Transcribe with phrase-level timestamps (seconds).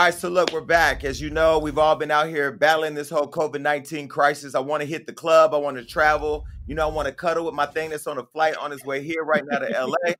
[0.00, 1.04] All right, so look, we're back.
[1.04, 4.54] As you know, we've all been out here battling this whole COVID 19 crisis.
[4.54, 5.52] I want to hit the club.
[5.52, 6.46] I want to travel.
[6.66, 8.82] You know, I want to cuddle with my thing that's on a flight on his
[8.82, 10.14] way here right now to LA.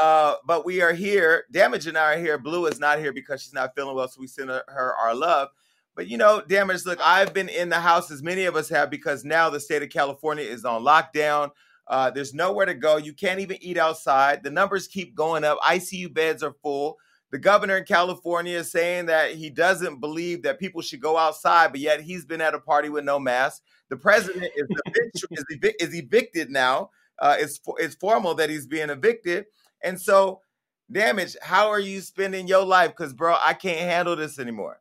[0.00, 1.46] Uh, but we are here.
[1.50, 2.38] Damage and I are here.
[2.38, 5.48] Blue is not here because she's not feeling well, so we send her our love.
[5.96, 8.88] But you know, Damage, look, I've been in the house as many of us have
[8.88, 11.50] because now the state of California is on lockdown.
[11.88, 12.98] Uh, there's nowhere to go.
[12.98, 14.44] You can't even eat outside.
[14.44, 15.58] The numbers keep going up.
[15.58, 16.98] ICU beds are full.
[17.30, 21.72] The governor in California is saying that he doesn't believe that people should go outside,
[21.72, 23.62] but yet he's been at a party with no mask.
[23.90, 26.90] The president is, evict- is, evic- is evicted now.
[27.18, 29.46] Uh, it's, it's formal that he's being evicted.
[29.84, 30.40] And so,
[30.90, 32.92] damage, how are you spending your life?
[32.96, 34.80] Because, bro, I can't handle this anymore.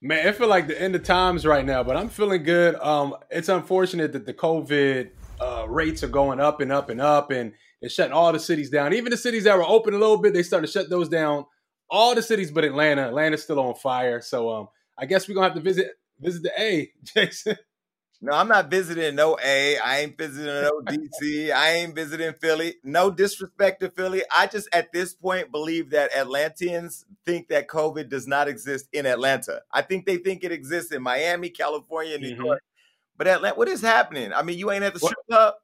[0.00, 2.76] Man, it feel like the end of times right now, but I'm feeling good.
[2.76, 5.10] Um, it's unfortunate that the COVID
[5.40, 8.70] uh, rates are going up and up and up, and they're shutting all the cities
[8.70, 8.94] down.
[8.94, 11.46] Even the cities that were open a little bit, they started to shut those down
[11.94, 13.06] all the cities but Atlanta.
[13.06, 14.20] Atlanta's still on fire.
[14.20, 17.56] So um, I guess we're gonna have to visit visit the A, Jason.
[18.20, 19.78] No, I'm not visiting no A.
[19.78, 21.52] I ain't visiting no DC.
[21.52, 22.76] I ain't visiting Philly.
[22.82, 24.22] No disrespect to Philly.
[24.34, 29.06] I just at this point believe that Atlanteans think that COVID does not exist in
[29.06, 29.60] Atlanta.
[29.70, 32.44] I think they think it exists in Miami, California, New mm-hmm.
[32.44, 32.62] York.
[33.16, 34.32] But Atlanta, what is happening?
[34.32, 35.54] I mean, you ain't at the strip club.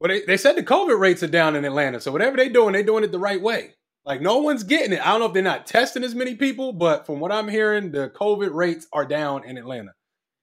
[0.00, 2.00] Well, they, they said the COVID rates are down in Atlanta.
[2.00, 3.74] So whatever they're doing, they're doing it the right way.
[4.08, 5.06] Like no one's getting it.
[5.06, 7.92] I don't know if they're not testing as many people, but from what I'm hearing,
[7.92, 9.92] the COVID rates are down in Atlanta.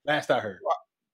[0.05, 0.59] Last I heard.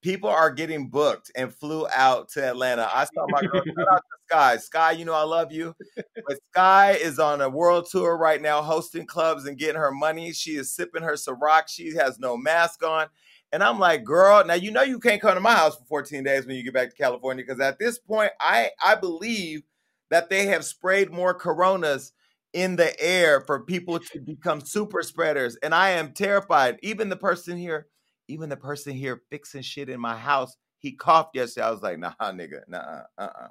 [0.02, 2.90] People are getting booked and flew out to Atlanta.
[2.92, 4.56] I saw my girl shout out to Sky.
[4.58, 5.74] Sky, you know I love you.
[5.96, 10.34] But Sky is on a world tour right now, hosting clubs and getting her money.
[10.34, 11.68] She is sipping her Ciroc.
[11.68, 13.06] She has no mask on.
[13.52, 16.22] And I'm like, girl, now you know you can't come to my house for 14
[16.22, 19.62] days when you get back to California because at this point, I I believe
[20.10, 22.12] that they have sprayed more coronas
[22.52, 25.56] in the air for people to become super spreaders.
[25.62, 26.78] And I am terrified.
[26.82, 27.86] Even the person here,
[28.28, 31.66] even the person here fixing shit in my house, he coughed yesterday.
[31.66, 32.78] I was like, nah, nigga, nah,
[33.18, 33.48] uh uh.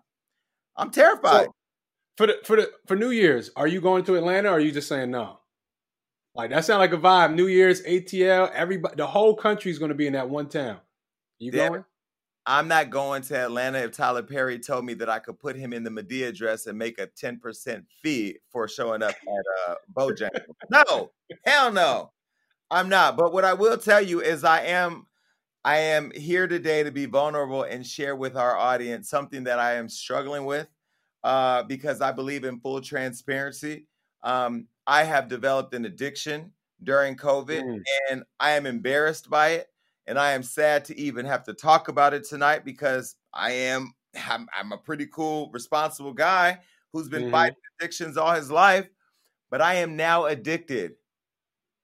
[0.76, 1.46] I'm terrified.
[1.46, 1.56] So,
[2.18, 4.72] for the for the for New Year's, are you going to Atlanta or are you
[4.72, 5.40] just saying no?
[6.36, 7.36] Like that sound like a vibe.
[7.36, 10.80] New Year's, ATL, everybody the whole country's gonna be in that one town.
[11.40, 11.84] You going?
[12.46, 15.74] I'm not going to Atlanta if Tyler Perry told me that I could put him
[15.74, 20.56] in the Madea dress and make a 10% fee for showing up at uh, Bojangles.
[20.72, 21.12] no,
[21.46, 22.12] hell no.
[22.72, 23.18] I'm not.
[23.18, 25.06] But what I will tell you is I am
[25.64, 29.74] I am here today to be vulnerable and share with our audience something that I
[29.74, 30.68] am struggling with
[31.24, 33.86] uh, because I believe in full transparency.
[34.24, 36.54] Um, I have developed an addiction
[36.84, 37.82] during COVID mm.
[38.10, 39.71] and I am embarrassed by it
[40.12, 43.94] and I am sad to even have to talk about it tonight because I am
[44.28, 46.60] I'm, I'm a pretty cool, responsible guy
[46.92, 47.32] who's been mm-hmm.
[47.32, 48.90] fighting addictions all his life,
[49.50, 50.96] but I am now addicted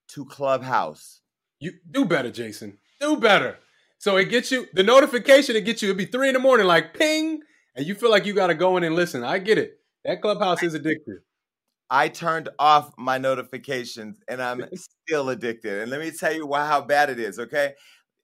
[0.10, 1.22] to Clubhouse.
[1.62, 2.80] You do better, Jason.
[3.00, 3.60] Do better.
[3.98, 5.56] So it gets you the notification.
[5.56, 5.88] It gets you.
[5.88, 7.40] It'd be three in the morning, like ping,
[7.78, 9.24] and you feel like you got to go in and listen.
[9.24, 9.80] I get it.
[10.04, 11.20] That Clubhouse is addictive.
[11.90, 14.66] I turned off my notifications and I'm
[15.08, 15.82] still addicted.
[15.82, 17.40] And let me tell you why, how bad it is.
[17.40, 17.74] Okay.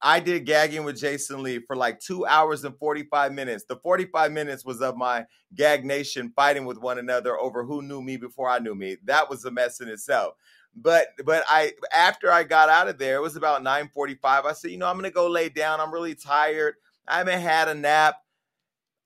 [0.04, 3.64] I did gagging with Jason Lee for like two hours and 45 minutes.
[3.64, 5.26] The 45 minutes was of my
[5.56, 8.98] gag nation fighting with one another over who knew me before I knew me.
[9.06, 10.36] That was a mess in itself.
[10.76, 14.46] But but I after I got out of there, it was about 9:45.
[14.46, 15.80] I said, you know, I'm gonna go lay down.
[15.80, 16.76] I'm really tired.
[17.08, 18.16] I haven't had a nap.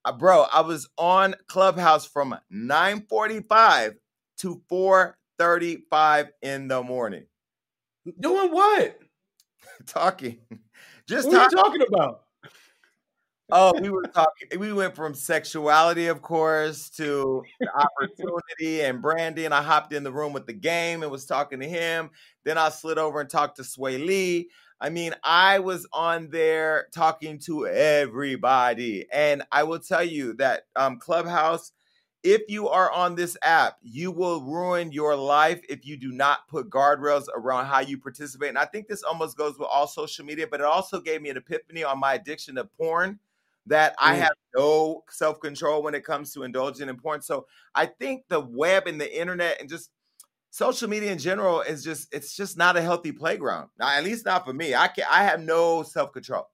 [0.06, 3.96] Uh, bro, I was on Clubhouse from 9:45
[4.40, 7.26] to 4:35 in the morning.
[8.20, 9.00] Doing what?
[9.88, 10.40] Talking.
[11.08, 12.22] Just what talk- are you talking about?
[13.50, 14.60] Oh, we were talking.
[14.60, 17.44] We went from sexuality, of course, to
[17.76, 19.46] opportunity and Brandy.
[19.46, 22.10] And I hopped in the room with the game and was talking to him.
[22.44, 24.50] Then I slid over and talked to Swae Lee.
[24.82, 30.64] I mean, I was on there talking to everybody, and I will tell you that
[30.76, 31.72] um, Clubhouse
[32.24, 36.48] if you are on this app, you will ruin your life if you do not
[36.48, 38.50] put guardrails around how you participate.
[38.50, 41.30] And I think this almost goes with all social media, but it also gave me
[41.30, 43.20] an epiphany on my addiction to porn
[43.68, 44.20] that I mm.
[44.20, 47.22] have no self control when it comes to indulging in porn.
[47.22, 49.92] So I think the web and the internet and just
[50.50, 53.70] social media in general is just it's just not a healthy playground.
[53.78, 54.74] Now, at least not for me.
[54.74, 56.48] I can I have no self control.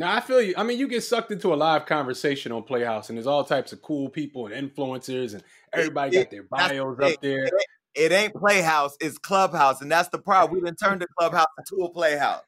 [0.00, 0.54] Now I feel you.
[0.56, 3.74] I mean, you get sucked into a live conversation on Playhouse, and there's all types
[3.74, 5.42] of cool people and influencers, and
[5.74, 7.44] everybody it, got their bios up there.
[7.44, 7.52] It,
[7.94, 10.54] it, ain't Playhouse, it's Clubhouse, and that's the problem.
[10.54, 12.40] We've been turned the Clubhouse into a Playhouse.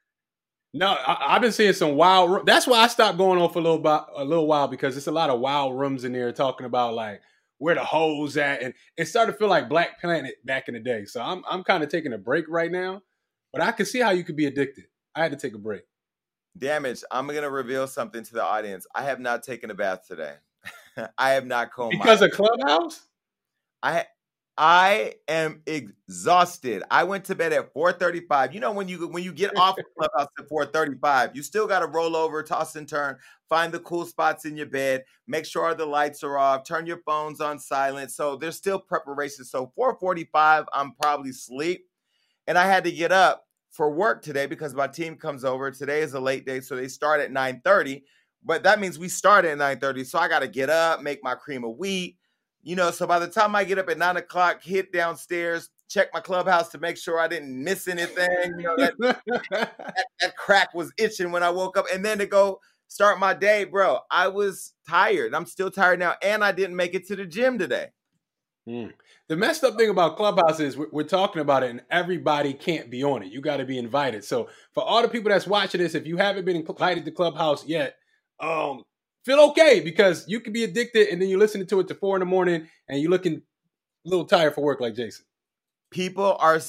[0.73, 2.47] No, I, have been seeing some wild.
[2.47, 5.13] That's why I stopped going on for a little a little while because it's a
[5.13, 7.21] lot of wild rooms in there talking about like
[7.59, 10.81] where the hoes at, and it started to feel like Black Planet back in the
[10.81, 11.05] day.
[11.05, 13.03] So I'm I'm kind of taking a break right now.
[13.53, 14.85] but I can see how you could be addicted.
[15.15, 15.83] I had to take a break.
[16.59, 17.03] Damage.
[17.11, 18.87] I'm gonna reveal something to the audience.
[18.95, 20.35] I have not taken a bath today.
[21.19, 23.07] I have not combed because of Clubhouse.
[23.83, 24.07] I
[24.59, 26.83] I am exhausted.
[26.91, 28.53] I went to bed at 4:35.
[28.53, 31.87] You know when you when you get off Clubhouse at 4:35, you still got to
[31.87, 33.17] roll over, toss and turn,
[33.49, 37.01] find the cool spots in your bed, make sure the lights are off, turn your
[37.07, 38.11] phones on silent.
[38.11, 39.45] So there's still preparation.
[39.47, 41.87] So 4:45, I'm probably sleep,
[42.47, 45.71] and I had to get up for work today because my team comes over.
[45.71, 48.03] Today is a late day, so they start at 9:30.
[48.45, 50.07] But that means we start at 9:30.
[50.07, 52.17] So I got to get up, make my cream of wheat
[52.63, 56.09] you know, so by the time I get up at nine o'clock, hit downstairs, check
[56.15, 58.55] my clubhouse to make sure I didn't miss anything.
[58.57, 58.95] You know, that,
[59.51, 61.87] that, that, crack was itching when I woke up.
[61.93, 65.35] And then to go start my day, bro, I was tired.
[65.35, 66.15] I'm still tired now.
[66.23, 67.89] And I didn't make it to the gym today.
[68.69, 68.93] Mm.
[69.33, 72.91] The messed up thing about Clubhouse is we're, we're, talking about it and everybody can't
[72.91, 73.33] be on it.
[73.33, 74.27] You got to be invited.
[74.27, 77.67] So for all the people that's watching this, if you haven't been invited to Clubhouse
[77.67, 77.97] yet,
[78.41, 78.83] um,
[79.25, 82.15] feel okay because you can be addicted and then you're listening to it to four
[82.17, 83.41] in the morning and you're looking
[84.05, 85.25] a little tired for work like Jason.
[85.91, 86.61] People are.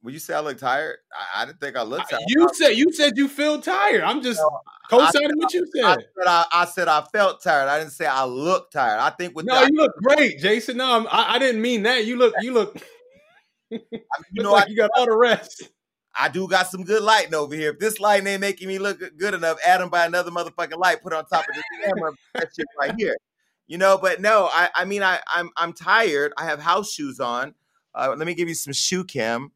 [0.00, 2.22] When you say I look tired, I, I didn't think I looked tired.
[2.28, 4.02] You said you said you feel tired.
[4.02, 5.84] I'm just no, co-signing what you said.
[5.84, 7.68] I said I, I, said I felt tired.
[7.68, 9.00] I didn't say I look tired.
[9.00, 10.78] I think with no, the, you look great, Jason.
[10.78, 12.06] No, I, I, didn't mean that.
[12.06, 12.76] You look, you look.
[13.70, 13.80] you
[14.34, 15.68] know, like you got all the rest.
[16.14, 17.70] I do got some good lighting over here.
[17.70, 21.02] If this lighting ain't making me look good enough, add them by another motherfucking light,
[21.02, 23.16] put on top of this camera, that shit right here.
[23.66, 26.32] You know, but no, I, I mean, I, I'm, I'm tired.
[26.36, 27.54] I have house shoes on.
[27.94, 29.52] Uh, let me give you some shoe cam.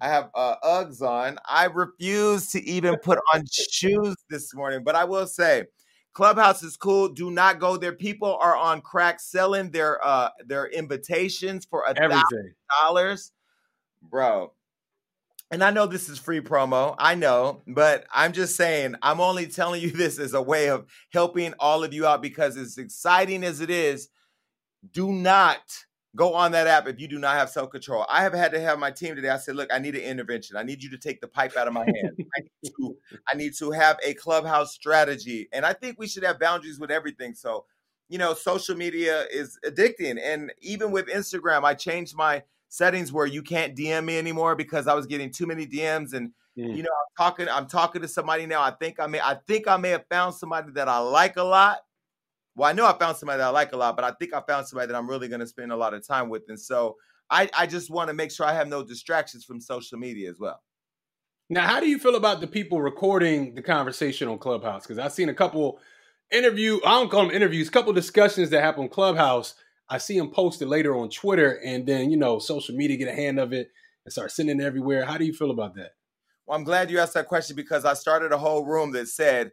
[0.00, 1.38] I have uh, Uggs on.
[1.48, 5.64] I refuse to even put on shoes this morning, but I will say,
[6.12, 7.08] Clubhouse is cool.
[7.08, 7.92] Do not go there.
[7.92, 13.32] People are on crack selling their uh their invitations for a thousand dollars,
[14.02, 14.52] bro
[15.50, 19.46] and I know this is free promo, I know, but I'm just saying, I'm only
[19.46, 23.44] telling you this as a way of helping all of you out because as exciting
[23.44, 24.08] as it is,
[24.92, 25.60] do not
[26.16, 28.06] go on that app if you do not have self control.
[28.08, 29.28] I have had to have my team today.
[29.28, 30.56] I said, look, I need an intervention.
[30.56, 32.16] I need you to take the pipe out of my hand.
[32.36, 32.96] I, need to,
[33.32, 35.48] I need to have a clubhouse strategy.
[35.52, 37.34] And I think we should have boundaries with everything.
[37.34, 37.66] So,
[38.08, 40.18] you know, social media is addicting.
[40.22, 44.86] And even with Instagram, I changed my settings where you can't DM me anymore because
[44.86, 46.76] I was getting too many DMs and mm.
[46.76, 48.62] you know I'm talking I'm talking to somebody now.
[48.62, 51.44] I think I may I think I may have found somebody that I like a
[51.44, 51.78] lot.
[52.56, 54.42] Well, I know I found somebody that I like a lot, but I think I
[54.42, 56.44] found somebody that I'm really going to spend a lot of time with.
[56.48, 56.96] And so
[57.30, 60.38] I I just want to make sure I have no distractions from social media as
[60.40, 60.62] well.
[61.50, 64.84] Now, how do you feel about the people recording the conversation on Clubhouse?
[64.84, 65.80] Because I've seen a couple
[66.32, 69.54] interview, I don't call them interviews, couple discussions that happen on Clubhouse
[69.88, 73.14] I see them posted later on Twitter, and then you know social media get a
[73.14, 73.70] hand of it
[74.04, 75.06] and start sending it everywhere.
[75.06, 75.92] How do you feel about that?
[76.46, 79.52] Well, I'm glad you asked that question because I started a whole room that said,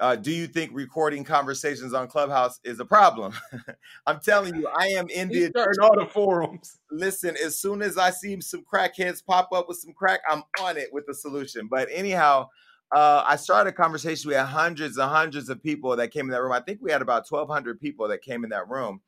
[0.00, 3.34] uh, "Do you think recording conversations on Clubhouse is a problem?"
[4.06, 6.78] I'm telling you, I am in the starting all the forums.
[6.90, 10.76] Listen, as soon as I see some crackheads pop up with some crack, I'm on
[10.76, 11.68] it with the solution.
[11.70, 12.48] But anyhow.
[12.94, 14.28] Uh, I started a conversation.
[14.28, 16.52] We had hundreds and hundreds of people that came in that room.
[16.52, 19.00] I think we had about 1,200 people that came in that room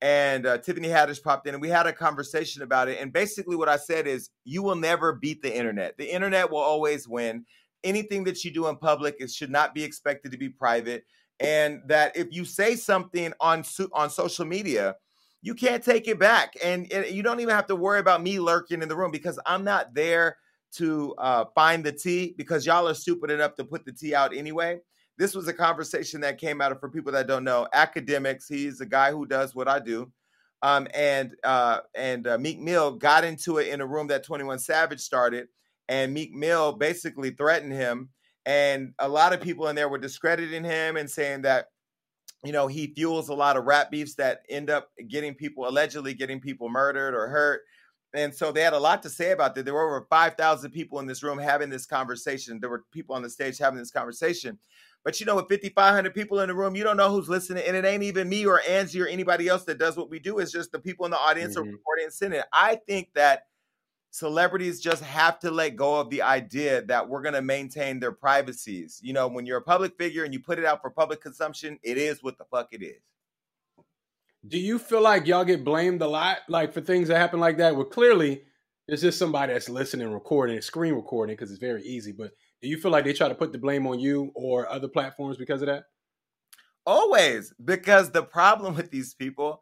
[0.00, 2.98] and uh, Tiffany Haddish popped in, and we had a conversation about it.
[3.00, 5.98] And basically, what I said is, you will never beat the internet.
[5.98, 7.44] The internet will always win.
[7.84, 11.04] Anything that you do in public, it should not be expected to be private.
[11.38, 14.96] And that if you say something on on social media,
[15.42, 18.82] you can't take it back, and, you don't even have to worry about me lurking
[18.82, 20.36] in the room because I'm not there
[20.72, 24.36] to uh, find the tea because y'all are stupid enough to put the tea out
[24.36, 24.78] anyway
[25.20, 28.80] this was a conversation that came out of for people that don't know Akademiks He's
[28.80, 30.10] a guy who does what I do.
[30.62, 34.58] Um, and uh, and uh, Meek Mill got into it in a room that 21
[34.58, 35.48] Savage started,
[35.90, 38.10] and Meek Mill basically threatened him.
[38.46, 41.66] And a lot of people in there were discrediting him and saying that,
[42.44, 46.14] you know, he fuels a lot of rap beefs that end up getting people allegedly
[46.14, 47.62] getting people murdered or hurt.
[48.14, 49.64] And so they had a lot to say about that.
[49.64, 52.60] There were over 5,000 people in this room having this conversation.
[52.60, 54.58] There were people on the stage having this conversation.
[55.04, 57.64] But you know, with 5,500 people in the room, you don't know who's listening.
[57.66, 60.38] And it ain't even me or Angie or anybody else that does what we do.
[60.38, 61.68] It's just the people in the audience mm-hmm.
[61.68, 62.46] are recording and sending it.
[62.52, 63.44] I think that
[64.10, 68.12] celebrities just have to let go of the idea that we're going to maintain their
[68.12, 69.00] privacies.
[69.02, 71.78] You know, when you're a public figure and you put it out for public consumption,
[71.82, 73.00] it is what the fuck it is.
[74.46, 77.58] Do you feel like y'all get blamed a lot, like for things that happen like
[77.58, 77.76] that?
[77.76, 78.42] Well, clearly,
[78.88, 82.12] it's just somebody that's listening, recording, screen recording, because it's very easy.
[82.12, 84.88] But do you feel like they try to put the blame on you or other
[84.88, 85.84] platforms because of that?
[86.86, 89.60] Always, because the problem with these people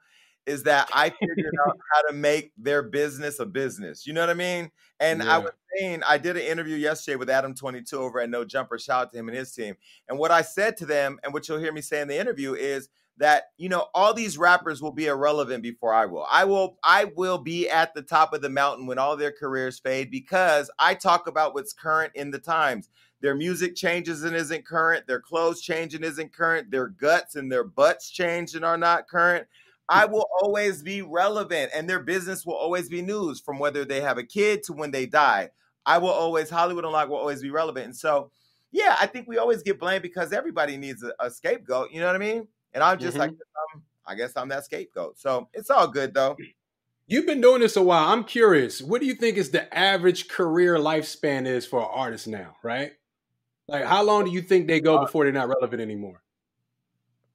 [0.48, 4.06] is that I figured out how to make their business a business.
[4.06, 4.70] You know what I mean?
[5.00, 5.36] And yeah.
[5.36, 8.78] I was saying, I did an interview yesterday with Adam 22 over at No Jumper.
[8.78, 9.76] Shout out to him and his team.
[10.08, 12.54] And what I said to them, and what you'll hear me say in the interview,
[12.54, 12.88] is
[13.18, 16.26] that you know all these rappers will be irrelevant before I will.
[16.30, 19.78] I will I will be at the top of the mountain when all their careers
[19.78, 22.88] fade because I talk about what's current in the times.
[23.20, 27.50] Their music changes and isn't current, their clothes change and isn't current, their guts and
[27.50, 29.48] their butts change and are not current.
[29.88, 34.00] I will always be relevant and their business will always be news from whether they
[34.00, 35.50] have a kid to when they die.
[35.86, 37.86] I will always Hollywood Unlocked will always be relevant.
[37.86, 38.30] And so
[38.70, 41.90] yeah, I think we always get blamed because everybody needs a, a scapegoat.
[41.90, 42.48] You know what I mean?
[42.74, 43.20] And I'm just mm-hmm.
[43.20, 45.18] like, um, I guess I'm that scapegoat.
[45.18, 46.36] So it's all good though.
[47.06, 48.12] You've been doing this a while.
[48.12, 48.82] I'm curious.
[48.82, 52.56] What do you think is the average career lifespan is for an artist now?
[52.62, 52.92] Right?
[53.66, 56.22] Like, how long do you think they go uh, before they're not relevant anymore?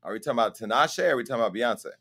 [0.03, 1.91] Are we talking about Tinashe or are we talking about Beyonce?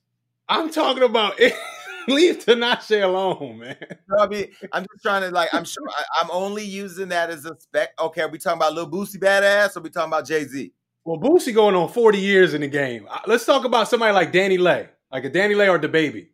[0.49, 1.55] I'm talking about it.
[2.09, 3.77] Leave Tinashe alone, man.
[4.19, 5.55] I mean, I'm just trying to like.
[5.55, 7.91] I'm sure I, am only using that as a spec.
[7.99, 10.73] Okay, are we talking about Lil Boosie Badass or are we talking about Jay Z?
[11.05, 13.09] Well, Boosie going on 40 years in the game.
[13.27, 16.29] Let's talk about somebody like DaniLeigh, like a DaniLeigh or DaBaby.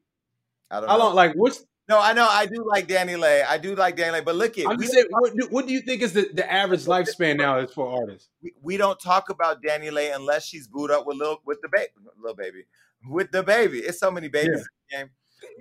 [0.70, 1.04] I don't How know.
[1.04, 1.14] long?
[1.14, 1.64] Like what's?
[1.88, 3.46] No, I know I do like DaniLeigh.
[3.46, 4.66] I do like DaniLeigh, but look at.
[4.68, 7.58] I'm just saying, what, do, what do you think is the, the average lifespan now
[7.60, 8.28] is for artists?
[8.42, 11.88] We, we don't talk about DaniLeigh unless she's booed up with little with the baby,
[12.20, 12.66] little baby,
[13.06, 13.78] with the baby.
[13.78, 15.00] It's so many babies yeah.
[15.00, 15.10] in the game.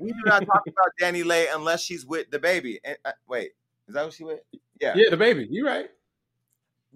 [0.01, 2.77] We do not talk about DaniLeigh unless she's with DaBaby.
[2.83, 3.51] And uh, wait,
[3.87, 4.39] is that what she with?
[4.81, 5.47] Yeah, yeah, the baby.
[5.49, 5.89] You're right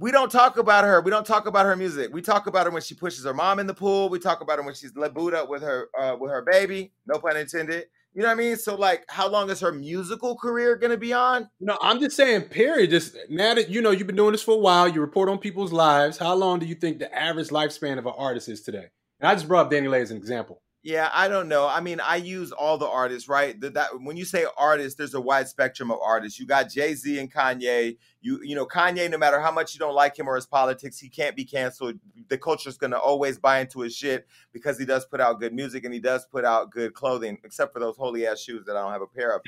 [0.02, 1.00] we don't talk about her.
[1.02, 2.12] We don't talk about her music.
[2.12, 4.10] We talk about her when she pushes her mom in the pool.
[4.10, 6.92] We talk about her when she's up with her uh, with her baby.
[7.06, 7.86] No pun intended.
[8.14, 8.58] You know what I mean?
[8.58, 11.50] So like, how long is her musical career gonna be on?
[11.60, 12.44] No, I'm just saying.
[12.44, 12.90] Period.
[12.90, 15.38] Just now that you know you've been doing this for a while, you report on
[15.38, 16.18] people's lives.
[16.18, 18.88] How long do you think the average lifespan of an artist is today?
[19.22, 20.62] And I just brought up DaniLeigh as an example.
[20.84, 21.68] Yeah, I don't know.
[21.68, 23.60] I mean, I use all the artists, right?
[23.62, 26.40] That, that when you say artists, there's a wide spectrum of artists.
[26.40, 27.98] You got Jay Z and Kanye.
[28.20, 30.98] You you know Kanye, no matter how much you don't like him or his politics,
[30.98, 32.00] he can't be canceled.
[32.30, 35.86] The culture's gonna always buy into his shit because he does put out good music
[35.86, 38.82] and he does put out good clothing, except for those holy ass shoes that I
[38.82, 39.42] don't have a pair of.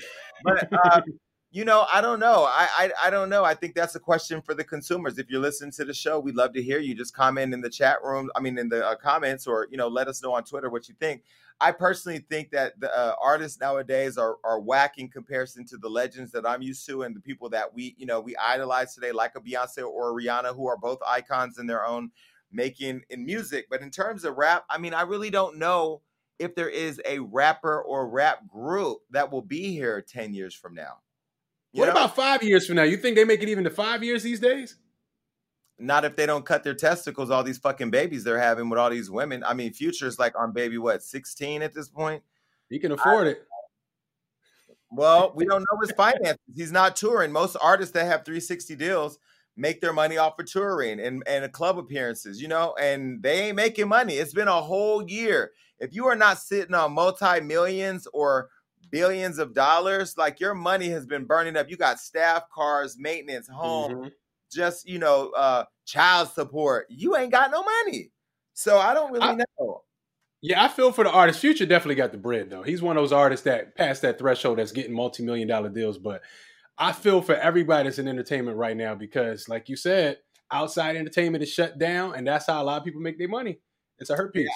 [0.44, 1.02] But uh,
[1.54, 2.46] you know, I don't know.
[2.50, 3.44] I, I, I don't know.
[3.44, 5.20] I think that's a question for the consumers.
[5.20, 6.96] If you're listening to the show, we'd love to hear you.
[6.96, 8.32] Just comment in the chat room.
[8.36, 10.90] I mean, in the uh, comments, or you know, let us know on Twitter what
[10.90, 11.22] you think.
[11.62, 15.88] I personally think that the uh, artists nowadays are are whack in comparison to the
[15.88, 19.12] legends that I'm used to and the people that we you know we idolize today,
[19.12, 22.10] like a Beyonce or a Rihanna, who are both icons in their own
[22.52, 23.68] making in music.
[23.70, 26.02] But in terms of rap, I mean, I really don't know
[26.40, 30.74] if there is a rapper or rap group that will be here 10 years from
[30.74, 30.98] now.
[31.74, 31.92] What know?
[31.92, 32.84] about five years from now?
[32.84, 34.78] You think they make it even to five years these days?
[35.80, 38.92] Not if they don't cut their testicles, all these fucking babies they're having with all
[38.92, 39.44] these women.
[39.44, 42.22] I mean, Future's like on baby, what, 16 at this point?
[42.70, 43.48] He can afford I, it.
[44.92, 46.38] Well, we don't know his finances.
[46.56, 47.32] He's not touring.
[47.32, 49.18] Most artists that have 360 deals
[49.58, 53.56] make their money off of touring and, and club appearances, you know, and they ain't
[53.56, 54.14] making money.
[54.16, 55.52] It's been a whole year.
[55.80, 58.50] If you are not sitting on multi millions or
[58.94, 61.68] billions of dollars, like your money has been burning up.
[61.70, 64.08] You got staff, cars, maintenance, home, mm-hmm.
[64.52, 66.86] just you know, uh, child support.
[66.90, 68.12] You ain't got no money.
[68.54, 69.82] So I don't really I, know.
[70.44, 71.40] Yeah, I feel for the artist.
[71.40, 72.62] Future definitely got the bread though.
[72.62, 75.98] He's one of those artists that passed that threshold that's getting multi-million dollar deals.
[75.98, 76.22] But
[76.78, 80.20] I feel for everybody that's in entertainment right now because, like you said,
[80.52, 83.60] outside entertainment is shut down, and that's how a lot of people make their money.
[83.98, 84.50] It's a hurt piece.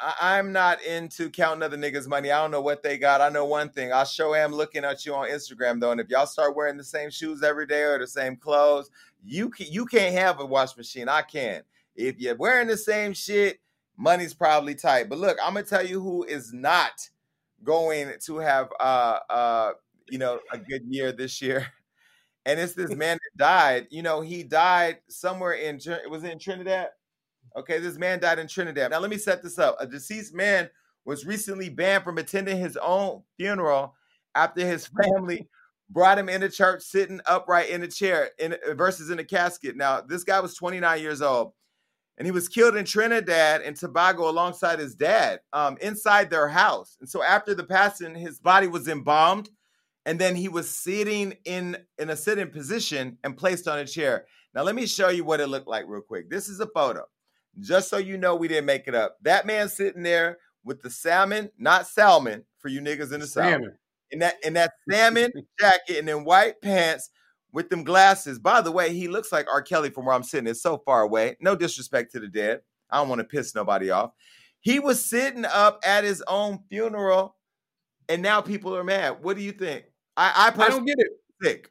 [0.00, 2.30] I, am not into counting other niggas' money.
[2.30, 3.20] I don't know what they got.
[3.20, 3.92] I know one thing.
[3.92, 6.84] I'll show him looking at you on Instagram though, and if y'all start wearing the
[6.84, 8.90] same shoes every day or the same clothes,
[9.24, 11.08] you can, you can't have a wash machine.
[11.08, 11.62] I can.
[11.94, 13.60] If you're wearing the same shit,
[13.96, 15.08] money's probably tight.
[15.08, 17.08] But look, I'm gonna tell you who is not
[17.62, 19.72] going to have uh uh
[20.08, 21.66] you know a good year this year.
[22.46, 23.86] And it's this man that died.
[23.88, 26.88] You know, he died somewhere in was it in Trinidad?
[27.56, 28.90] Okay, this man died in Trinidad.
[28.90, 29.76] Now, let me set this up.
[29.78, 30.68] A deceased man
[31.04, 33.94] was recently banned from attending his own funeral
[34.34, 35.48] after his family
[35.90, 39.76] brought him into church sitting upright in a chair in versus in a casket.
[39.76, 41.52] Now, this guy was 29 years old
[42.16, 46.96] and he was killed in Trinidad and Tobago alongside his dad um, inside their house.
[47.00, 49.50] And so after the passing, his body was embalmed
[50.06, 54.26] and then he was sitting in in a sitting position and placed on a chair.
[54.54, 56.30] Now let me show you what it looked like real quick.
[56.30, 57.04] This is a photo
[57.60, 59.16] just so you know we didn't make it up.
[59.22, 63.70] That man sitting there with the salmon, not salmon for you niggas in the salmon.
[63.70, 63.78] south.
[64.10, 67.10] In that in that salmon jacket and then white pants
[67.52, 68.38] with them glasses.
[68.38, 69.62] By the way, he looks like R.
[69.62, 70.46] Kelly from where I'm sitting.
[70.46, 71.36] It's so far away.
[71.40, 72.60] No disrespect to the dead.
[72.90, 74.12] I don't want to piss nobody off.
[74.60, 77.36] He was sitting up at his own funeral
[78.08, 79.22] and now people are mad.
[79.22, 79.84] What do you think?
[80.16, 81.12] I I, I don't get it.
[81.42, 81.70] Sick.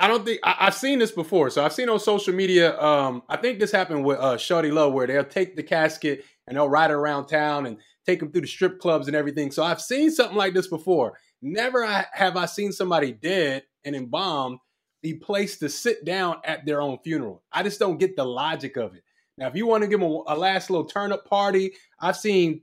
[0.00, 1.50] I don't think I, have seen this before.
[1.50, 2.80] So I've seen on social media.
[2.80, 6.56] Um, I think this happened with uh, Shawty Lo, where they'll take the casket and
[6.56, 7.76] they'll ride it around town and
[8.06, 9.50] take them through the strip clubs and everything.
[9.50, 11.18] So I've seen something like this before.
[11.42, 14.58] Never have I seen somebody dead and embalmed
[15.02, 17.42] be placed to sit down at their own funeral.
[17.52, 19.04] I just don't get the logic of it.
[19.36, 22.16] Now, if you want to give them a, a last little turn up party, I've
[22.16, 22.62] seen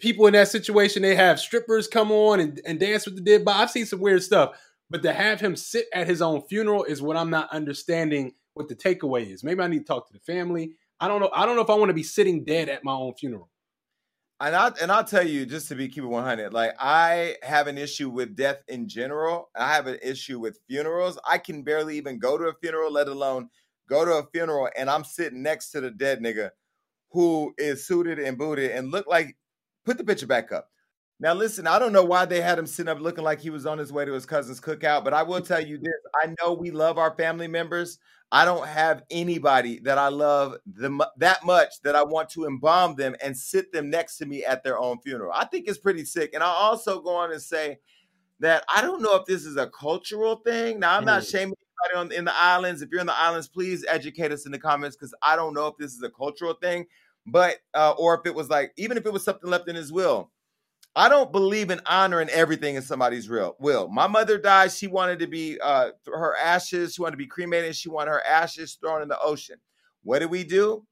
[0.00, 1.02] people in that situation.
[1.02, 3.62] They have strippers come on and, and dance with the dead body.
[3.62, 4.52] I've seen some weird stuff.
[4.94, 8.68] But to have him sit at his own funeral is what I'm not understanding what
[8.68, 9.42] the takeaway is.
[9.42, 10.76] Maybe I need to talk to the family.
[11.00, 11.30] I don't know.
[11.34, 13.50] I don't know if I want to be sitting dead at my own funeral.
[14.38, 16.52] And I and I'll tell you just to be keep it 100.
[16.52, 19.50] Like I have an issue with death in general.
[19.56, 21.18] I have an issue with funerals.
[21.28, 23.48] I can barely even go to a funeral, let alone
[23.88, 26.50] go to a funeral, and I'm sitting next to the dead nigga
[27.10, 29.36] who is suited and booted and look like.
[29.84, 30.68] Put the picture back up.
[31.24, 33.64] Now, listen, I don't know why they had him sitting up looking like he was
[33.64, 36.52] on his way to his cousin's cookout, but I will tell you this I know
[36.52, 37.98] we love our family members.
[38.30, 42.96] I don't have anybody that I love the, that much that I want to embalm
[42.96, 45.32] them and sit them next to me at their own funeral.
[45.34, 46.34] I think it's pretty sick.
[46.34, 47.78] And I'll also go on and say
[48.40, 50.78] that I don't know if this is a cultural thing.
[50.78, 51.30] Now, I'm not mm.
[51.30, 51.54] shaming
[51.88, 52.82] anybody on, in the islands.
[52.82, 55.68] If you're in the islands, please educate us in the comments because I don't know
[55.68, 56.84] if this is a cultural thing,
[57.24, 59.90] but, uh, or if it was like, even if it was something left in his
[59.90, 60.30] will
[60.96, 63.88] I don't believe in honoring everything in somebody's real will.
[63.88, 64.70] My mother died.
[64.70, 66.94] She wanted to be uh, her ashes.
[66.94, 67.74] She wanted to be cremated.
[67.74, 69.56] She wanted her ashes thrown in the ocean.
[70.04, 70.86] What did we do?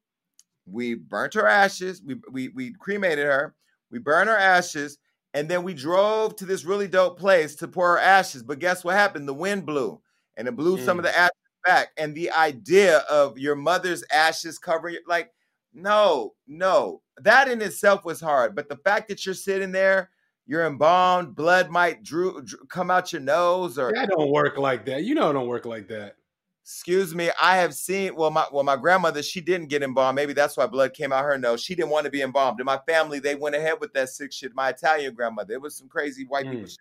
[0.66, 2.02] We burnt her ashes.
[2.04, 3.54] We we we cremated her.
[3.90, 4.98] We burned her ashes,
[5.34, 8.42] and then we drove to this really dope place to pour her ashes.
[8.42, 9.28] But guess what happened?
[9.28, 10.00] The wind blew,
[10.36, 10.84] and it blew mm.
[10.84, 11.18] some of the mm.
[11.18, 11.32] ashes
[11.64, 11.88] back.
[11.96, 15.30] And the idea of your mother's ashes covering like
[15.74, 17.02] no, no.
[17.18, 18.54] That in itself was hard.
[18.54, 20.10] But the fact that you're sitting there,
[20.46, 24.84] you're embalmed, blood might drew, drew come out your nose or that don't work like
[24.86, 25.04] that.
[25.04, 26.16] You know it don't work like that.
[26.64, 30.16] Excuse me, I have seen well my well my grandmother she didn't get embalmed.
[30.16, 31.62] Maybe that's why blood came out her nose.
[31.62, 32.60] She didn't want to be embalmed.
[32.60, 34.54] In my family, they went ahead with that sick shit.
[34.54, 36.52] My Italian grandmother, it was some crazy white mm.
[36.52, 36.78] people shit.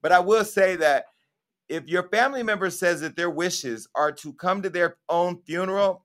[0.00, 1.06] But I will say that
[1.68, 6.04] if your family member says that their wishes are to come to their own funeral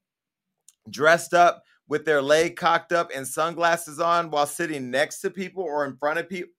[0.89, 5.63] dressed up with their leg cocked up and sunglasses on while sitting next to people
[5.63, 6.51] or in front of people,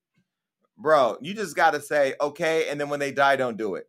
[0.76, 2.68] bro, you just got to say, okay.
[2.68, 3.88] And then when they die, don't do it.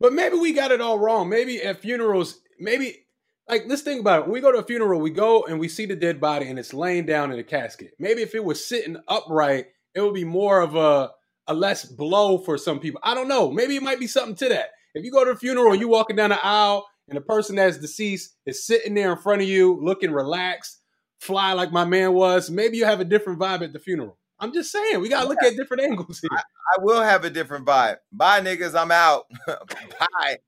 [0.00, 1.28] But maybe we got it all wrong.
[1.28, 3.06] Maybe at funerals, maybe
[3.48, 4.22] like let's think about it.
[4.22, 6.58] When we go to a funeral, we go and we see the dead body and
[6.58, 7.92] it's laying down in a casket.
[7.98, 11.10] Maybe if it was sitting upright, it would be more of a
[11.46, 13.00] a less blow for some people.
[13.04, 13.50] I don't know.
[13.50, 14.70] Maybe it might be something to that.
[14.94, 17.56] If you go to a funeral and you walking down the aisle and the person
[17.56, 20.80] that's deceased is sitting there in front of you looking relaxed,
[21.20, 24.18] fly like my man was, maybe you have a different vibe at the funeral.
[24.38, 26.30] I'm just saying, we gotta look at different angles here.
[26.32, 27.96] I, I, will have a different vibe.
[28.12, 28.78] Bye, niggas.
[28.78, 29.24] I'm out.
[29.46, 30.38] Bye.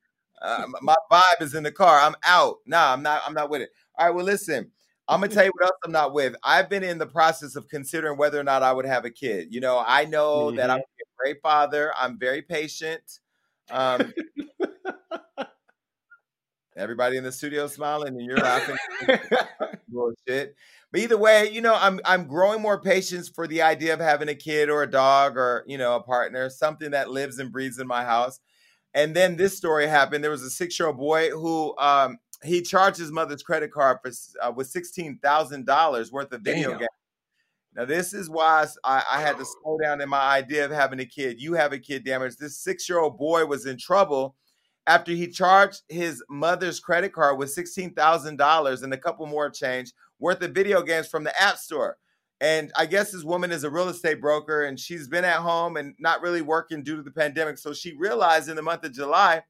[0.42, 1.98] Uh, my vibe is in the car.
[2.00, 2.56] I'm out.
[2.66, 3.22] Nah, I'm not.
[3.24, 3.70] I'm not with it.
[3.96, 4.14] All right.
[4.14, 4.72] Well, listen.
[5.08, 6.34] I'm gonna tell you what else I'm not with.
[6.42, 9.54] I've been in the process of considering whether or not I would have a kid.
[9.54, 10.56] You know, I know mm-hmm.
[10.56, 10.82] that I'm a
[11.16, 11.92] great father.
[11.96, 13.20] I'm very patient.
[13.70, 14.12] Um,
[16.76, 18.76] Everybody in the studio smiling and you're laughing.
[19.88, 20.54] Bullshit.
[20.92, 24.28] But either way, you know, I'm I'm growing more patience for the idea of having
[24.28, 27.78] a kid or a dog or you know a partner, something that lives and breathes
[27.78, 28.40] in my house.
[28.92, 30.22] And then this story happened.
[30.22, 33.98] There was a six year old boy who um, he charged his mother's credit card
[34.02, 34.10] for
[34.42, 36.88] uh, with sixteen thousand dollars worth of video games.
[37.74, 40.98] Now, this is why I, I, had to slow down in my idea of having
[40.98, 41.38] a kid.
[41.38, 42.36] You have a kid, damage.
[42.36, 44.34] This six year old boy was in trouble
[44.86, 50.42] after he charged his mother's credit card with $16,000 and a couple more change worth
[50.42, 51.98] of video games from the App Store.
[52.40, 55.76] And I guess this woman is a real estate broker and she's been at home
[55.76, 57.58] and not really working due to the pandemic.
[57.58, 59.42] So she realized in the month of July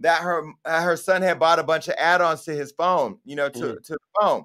[0.00, 3.36] that her uh, her son had bought a bunch of add-ons to his phone, you
[3.36, 3.84] know, to, mm.
[3.84, 4.44] to the phone.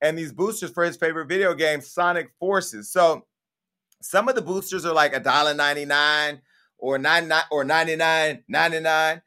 [0.00, 2.90] And these boosters for his favorite video game, Sonic Forces.
[2.90, 3.26] So
[4.00, 6.40] some of the boosters are like a dollar ninety nine
[6.78, 9.22] or nine or ninety nine ninety nine.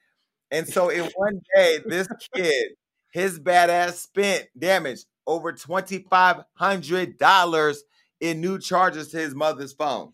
[0.51, 2.69] And so in one day, this kid,
[3.11, 7.83] his badass spent damage over twenty five hundred dollars
[8.19, 10.13] in new charges to his mother's phone.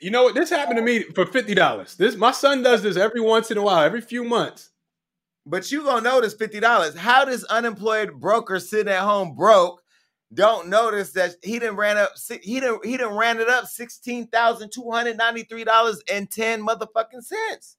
[0.00, 0.34] you know what?
[0.34, 1.96] This happened to me for fifty dollars.
[1.96, 4.70] This my son does this every once in a while, every few months.
[5.44, 6.96] But you gonna notice fifty dollars.
[6.96, 9.82] How does unemployed broker sitting at home broke
[10.34, 14.26] don't notice that he didn't ran up he didn't he didn't ran it up sixteen
[14.26, 17.76] thousand two hundred ninety three dollars and ten motherfucking cents.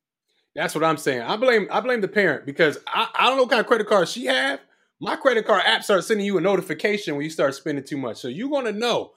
[0.58, 1.22] That's what I'm saying.
[1.22, 3.88] I blame I blame the parent because I, I don't know what kind of credit
[3.88, 4.60] card she have.
[5.00, 8.17] My credit card app starts sending you a notification when you start spending too much.
[8.17, 9.12] So you're gonna know.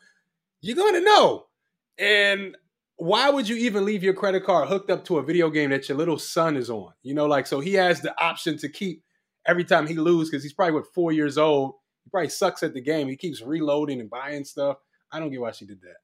[0.60, 1.46] You're gonna know.
[1.98, 2.58] And
[2.96, 5.88] why would you even leave your credit card hooked up to a video game that
[5.88, 6.92] your little son is on?
[7.02, 9.02] You know, like so he has the option to keep
[9.46, 11.72] every time he loses because he's probably what four years old.
[12.04, 13.08] He probably sucks at the game.
[13.08, 14.76] He keeps reloading and buying stuff.
[15.10, 15.96] I don't get why she did that.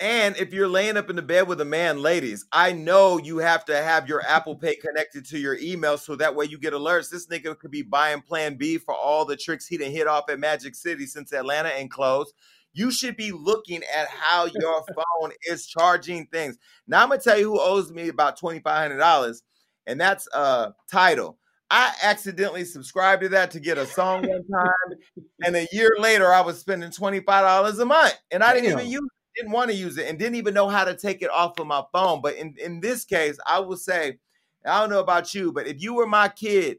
[0.00, 3.36] And if you're laying up in the bed with a man, ladies, I know you
[3.36, 6.72] have to have your Apple Pay connected to your email so that way you get
[6.72, 7.10] alerts.
[7.10, 10.30] This nigga could be buying Plan B for all the tricks he done hit off
[10.30, 12.32] at Magic City since Atlanta and closed.
[12.72, 16.56] You should be looking at how your phone is charging things.
[16.86, 19.42] Now I'm gonna tell you who owes me about twenty five hundred dollars,
[19.86, 21.36] and that's uh Tidal.
[21.72, 24.98] I accidentally subscribed to that to get a song one time,
[25.44, 28.72] and a year later I was spending twenty five dollars a month, and I didn't
[28.72, 29.08] even use
[29.40, 31.66] didn't want to use it and didn't even know how to take it off of
[31.66, 32.20] my phone.
[32.20, 34.18] But in, in this case, I will say,
[34.66, 36.78] I don't know about you, but if you were my kid,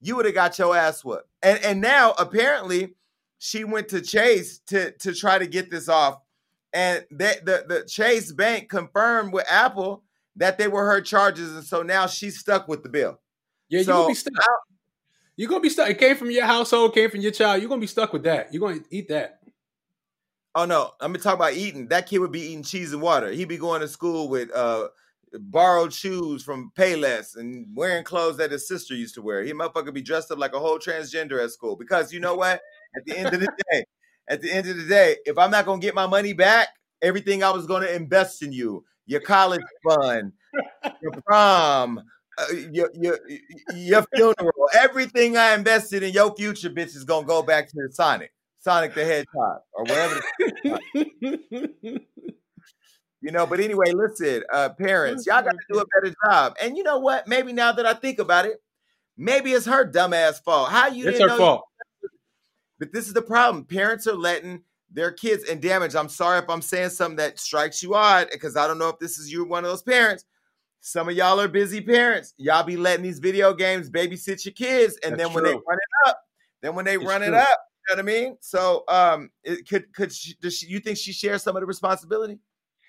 [0.00, 1.28] you would have got your ass whooped.
[1.42, 2.94] And and now apparently
[3.38, 6.20] she went to Chase to to try to get this off.
[6.72, 10.04] And that the, the Chase Bank confirmed with Apple
[10.36, 11.52] that they were her charges.
[11.54, 13.18] And so now she's stuck with the bill.
[13.68, 14.34] Yeah, so, you're gonna be stuck.
[15.36, 15.90] You're gonna be stuck.
[15.90, 17.60] It came from your household, came from your child.
[17.60, 18.52] You're gonna be stuck with that.
[18.52, 19.39] You're gonna eat that.
[20.54, 21.88] Oh no, I'm gonna talk about eating.
[21.88, 23.30] That kid would be eating cheese and water.
[23.30, 24.88] He'd be going to school with uh
[25.32, 29.44] borrowed shoes from Payless and wearing clothes that his sister used to wear.
[29.44, 31.76] He motherfucker be dressed up like a whole transgender at school.
[31.76, 32.60] Because you know what?
[32.96, 33.84] At the end of the day,
[34.28, 36.68] at the end of the day, if I'm not gonna get my money back,
[37.00, 40.32] everything I was gonna invest in you, your college fund,
[41.00, 42.02] your prom,
[42.38, 43.18] uh, your, your
[43.74, 47.88] your funeral, everything I invested in your future, bitch, is gonna go back to the
[47.92, 48.32] Sonic.
[48.60, 50.20] Sonic the Hedgehog or whatever.
[53.22, 56.56] you know, but anyway, listen, uh, parents, y'all got to do a better job.
[56.62, 57.26] And you know what?
[57.26, 58.62] Maybe now that I think about it,
[59.16, 60.70] maybe it's her dumbass fault.
[60.70, 61.08] How you?
[61.08, 61.62] It's her fault.
[62.02, 62.08] You-
[62.78, 63.64] but this is the problem.
[63.64, 65.94] Parents are letting their kids and damage.
[65.94, 68.98] I'm sorry if I'm saying something that strikes you odd because I don't know if
[68.98, 70.24] this is you, one of those parents.
[70.80, 72.32] Some of y'all are busy parents.
[72.38, 75.52] Y'all be letting these video games babysit your kids, and That's then when true.
[75.52, 76.20] they run it up,
[76.62, 77.28] then when they it's run true.
[77.28, 78.36] it up, know what I mean?
[78.40, 81.66] So, um, it, could could she, does she, you think she shares some of the
[81.66, 82.38] responsibility?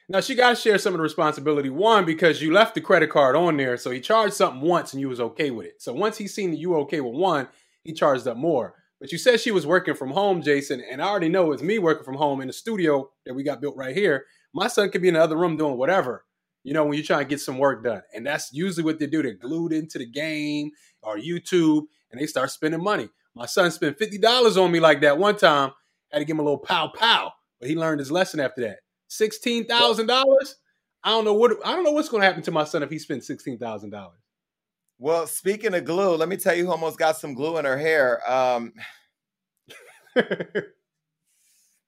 [0.10, 1.70] Now she got to share some of the responsibility.
[1.70, 5.00] One, because you left the credit card on there, so he charged something once and
[5.00, 5.82] you was okay with it.
[5.82, 7.48] So once he seen that you okay with one,
[7.84, 8.76] he charged up more.
[9.00, 11.80] But you said she was working from home, Jason, and I already know it's me
[11.80, 14.26] working from home in the studio that we got built right here.
[14.54, 16.26] My son could be in the other room doing whatever.
[16.64, 19.08] You know, when you're trying to get some work done, and that's usually what they
[19.08, 19.24] do.
[19.24, 23.10] They're glued into the game or YouTube, and they start spending money.
[23.36, 25.72] My son spent fifty dollars on me like that one time.
[26.12, 28.80] Had to give him a little pow pow, but he learned his lesson after that.
[29.08, 30.58] Sixteen thousand dollars.
[31.04, 32.90] I don't know what I don't know what's going to happen to my son if
[32.90, 34.20] he spends sixteen thousand dollars.
[35.00, 37.78] Well, speaking of glue, let me tell you who almost got some glue in her
[37.78, 38.22] hair.
[38.32, 38.74] Um,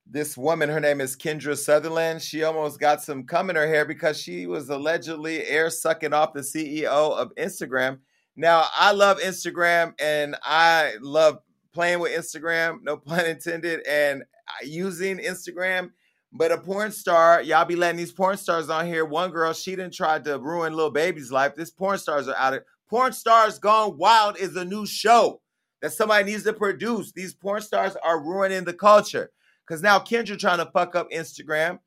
[0.07, 2.23] this woman, her name is Kendra Sutherland.
[2.23, 6.33] She almost got some cum in her hair because she was allegedly air sucking off
[6.33, 7.99] the CEO of Instagram
[8.35, 11.39] now, I love Instagram and I love
[11.73, 15.91] playing with Instagram, no pun intended, and uh, using Instagram.
[16.35, 19.05] But a porn star, y'all be letting these porn stars on here.
[19.05, 21.53] One girl, she didn't try to ruin little baby's life.
[21.55, 25.41] This porn stars are out of Porn Stars Gone Wild is a new show
[25.81, 27.11] that somebody needs to produce.
[27.11, 29.31] These porn stars are ruining the culture.
[29.65, 31.79] Because now Kendra trying to fuck up Instagram.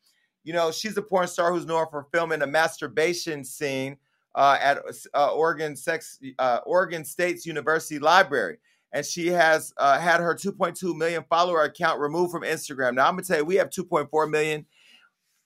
[0.42, 3.98] You know, she's a porn star who's known for filming a masturbation scene
[4.36, 4.78] uh, at
[5.14, 8.58] uh, Oregon Sex uh, Oregon State's University Library,
[8.92, 12.94] and she has uh, had her 2.2 million follower account removed from Instagram.
[12.94, 14.66] Now I'm gonna tell you, we have 2.4 million.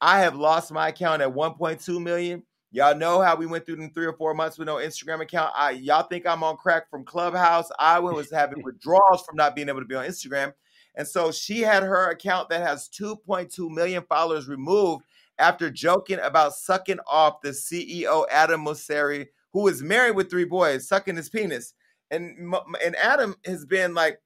[0.01, 2.43] I have lost my account at 1.2 million.
[2.73, 5.53] Y'all know how we went through them three or four months with no Instagram account.
[5.57, 7.69] I y'all think I'm on crack from Clubhouse.
[7.79, 10.53] I was having withdrawals from not being able to be on Instagram.
[10.97, 15.05] And so she had her account that has 2.2 million followers removed
[15.41, 20.87] after joking about sucking off the CEO Adam Mosseri, who is married with three boys,
[20.87, 21.75] sucking his penis.
[22.11, 24.21] And and Adam has been like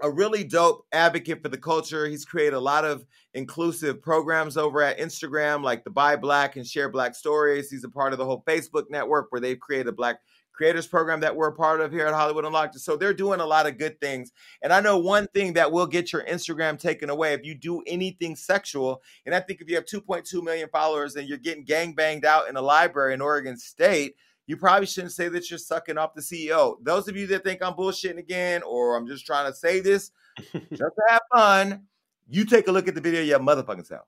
[0.00, 2.06] a really dope advocate for the culture.
[2.06, 6.66] He's created a lot of inclusive programs over at Instagram, like the Buy Black and
[6.66, 7.70] Share Black Stories.
[7.70, 10.20] He's a part of the whole Facebook network where they've created Black
[10.56, 12.78] creators program that we're a part of here at Hollywood Unlocked.
[12.78, 14.32] So they're doing a lot of good things.
[14.62, 17.82] And I know one thing that will get your Instagram taken away if you do
[17.86, 19.02] anything sexual.
[19.26, 22.48] And I think if you have 2.2 million followers and you're getting gang banged out
[22.48, 24.16] in a library in Oregon State,
[24.46, 26.76] you probably shouldn't say that you're sucking off the CEO.
[26.82, 30.10] Those of you that think I'm bullshitting again or I'm just trying to say this
[30.52, 31.82] just to have fun,
[32.28, 34.06] you take a look at the video your motherfucking self.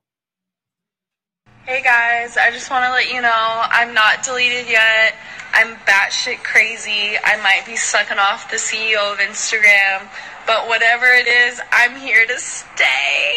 [1.69, 5.13] Hey guys, I just want to let you know I'm not deleted yet.
[5.53, 7.15] I'm batshit crazy.
[7.23, 10.09] I might be sucking off the CEO of Instagram,
[10.47, 13.35] but whatever it is, I'm here to stay.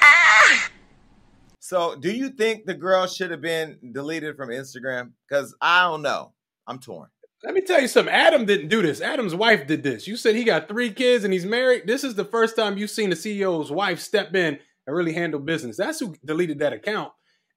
[0.00, 0.70] Ah!
[1.60, 5.10] So, do you think the girl should have been deleted from Instagram?
[5.28, 6.32] Because I don't know.
[6.66, 7.10] I'm torn.
[7.44, 8.14] Let me tell you something.
[8.14, 9.02] Adam didn't do this.
[9.02, 10.06] Adam's wife did this.
[10.06, 11.82] You said he got three kids and he's married.
[11.86, 15.40] This is the first time you've seen the CEO's wife step in and really handle
[15.40, 15.76] business.
[15.76, 17.12] That's who deleted that account.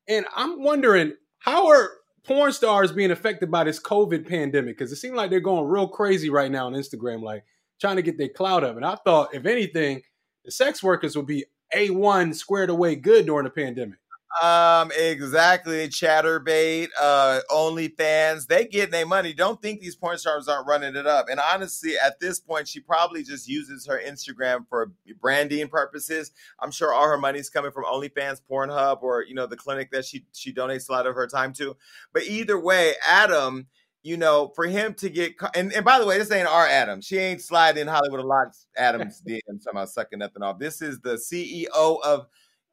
[0.07, 1.89] And I'm wondering how are
[2.25, 4.77] porn stars being affected by this COVID pandemic?
[4.77, 7.43] Because it seems like they're going real crazy right now on Instagram, like
[7.79, 8.75] trying to get their clout up.
[8.75, 10.01] And I thought, if anything,
[10.45, 13.99] the sex workers would be A1 squared away good during the pandemic.
[14.41, 15.87] Um, exactly.
[15.87, 19.33] Chaturbate, uh, OnlyFans, they get their money.
[19.33, 21.27] Don't think these porn stars aren't running it up.
[21.29, 26.31] And honestly, at this point, she probably just uses her Instagram for branding purposes.
[26.59, 30.05] I'm sure all her money's coming from OnlyFans, Pornhub, or you know, the clinic that
[30.05, 31.75] she she donates a lot of her time to.
[32.13, 33.67] But either way, Adam
[34.03, 37.01] you know, for him to get and, and by the way, this ain't our Adam.
[37.01, 38.55] She ain't sliding Hollywood a lot.
[38.77, 40.59] Adams DM somehow sucking nothing off.
[40.59, 42.27] This is the CEO of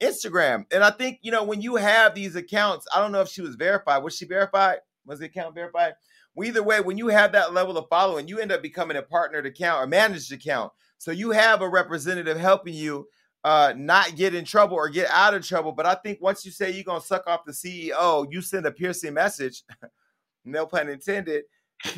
[0.05, 0.65] Instagram.
[0.73, 3.43] And I think, you know, when you have these accounts, I don't know if she
[3.43, 4.03] was verified.
[4.03, 4.79] Was she verified?
[5.07, 5.95] Was the account verified?
[6.35, 9.03] Well, either way, when you have that level of following, you end up becoming a
[9.03, 10.73] partnered account or managed account.
[10.99, 13.09] So you have a representative helping you
[13.45, 15.73] uh, not get in trouble or get out of trouble.
[15.73, 18.73] But I think once you say you're gonna suck off the CEO, you send a
[18.73, 19.63] piercing message,
[20.45, 21.45] no pun intended,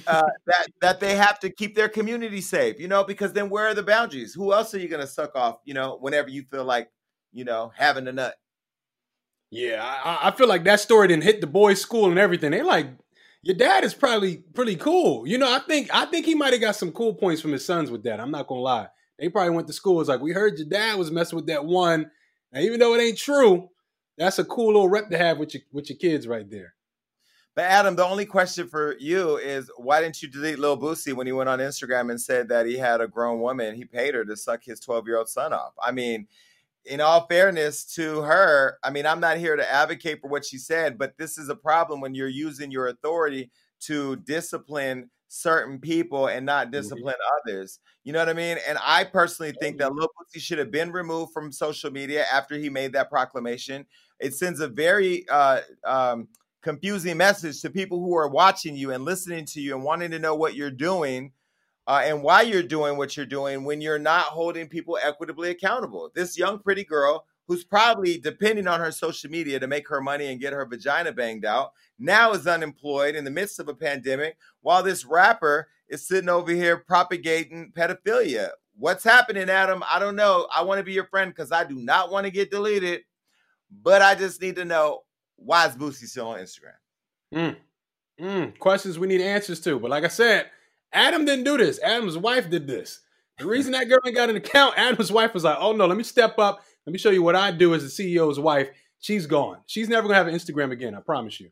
[0.07, 2.81] uh, that that they have to keep their community safe.
[2.81, 4.35] You know, because then where are the boundaries?
[4.35, 5.61] Who else are you gonna suck off?
[5.65, 6.91] You know, whenever you feel like
[7.37, 8.35] you know, having a nut.
[9.51, 12.51] Yeah, I, I feel like that story didn't hit the boys' school and everything.
[12.51, 12.89] They like,
[13.43, 15.27] your dad is probably pretty cool.
[15.27, 17.65] You know, I think I think he might have got some cool points from his
[17.65, 18.21] sons with that.
[18.21, 18.89] I'm not gonna lie.
[19.19, 20.01] They probably went to school.
[20.01, 22.11] It's like we heard your dad was messing with that one.
[22.53, 23.69] And even though it ain't true,
[24.17, 26.75] that's a cool little rep to have with your with your kids right there.
[27.55, 31.27] But Adam, the only question for you is why didn't you delete Lil Boosie when
[31.27, 33.75] he went on Instagram and said that he had a grown woman?
[33.75, 35.73] He paid her to suck his 12 year old son off.
[35.83, 36.27] I mean,
[36.87, 40.59] in all fairness to her, I mean, I'm not here to advocate for what she
[40.59, 46.29] said, but this is a problem when you're using your authority to discipline certain people
[46.29, 46.73] and not mm-hmm.
[46.73, 47.51] discipline mm-hmm.
[47.51, 47.81] others.
[48.05, 48.59] You know what I mean?
[48.69, 52.57] And I personally think that Lil Boosie should have been removed from social media after
[52.57, 53.85] he made that proclamation.
[54.21, 56.29] It sends a very uh, um,
[56.63, 60.19] confusing message to people who are watching you and listening to you and wanting to
[60.19, 61.33] know what you're doing
[61.87, 66.11] uh, and why you're doing what you're doing when you're not holding people equitably accountable.
[66.15, 70.27] This young, pretty girl who's probably depending on her social media to make her money
[70.27, 74.37] and get her vagina banged out now is unemployed in the midst of a pandemic
[74.63, 78.51] while this rapper is sitting over here propagating pedophilia.
[78.77, 79.83] What's happening, Adam?
[79.89, 80.49] I don't know.
[80.55, 83.03] I want to be your friend because I do not want to get deleted,
[83.83, 85.05] but I just need to know
[85.37, 86.75] why is Boosie still on Instagram?
[87.35, 87.57] Mm.
[88.21, 88.59] Mm.
[88.59, 89.79] Questions we need answers to.
[89.79, 90.51] But like I said,
[90.97, 91.79] Adam didn't do this.
[91.83, 93.01] Adam's wife did this.
[93.39, 95.99] The reason that girl ain't got an account, Adam's wife was like, oh no, let
[95.99, 96.63] me step up.
[96.87, 98.71] Let me show you what I do as the CEO's wife.
[98.99, 99.59] She's gone.
[99.67, 100.95] She's never gonna have an Instagram again.
[100.95, 101.51] I promise you.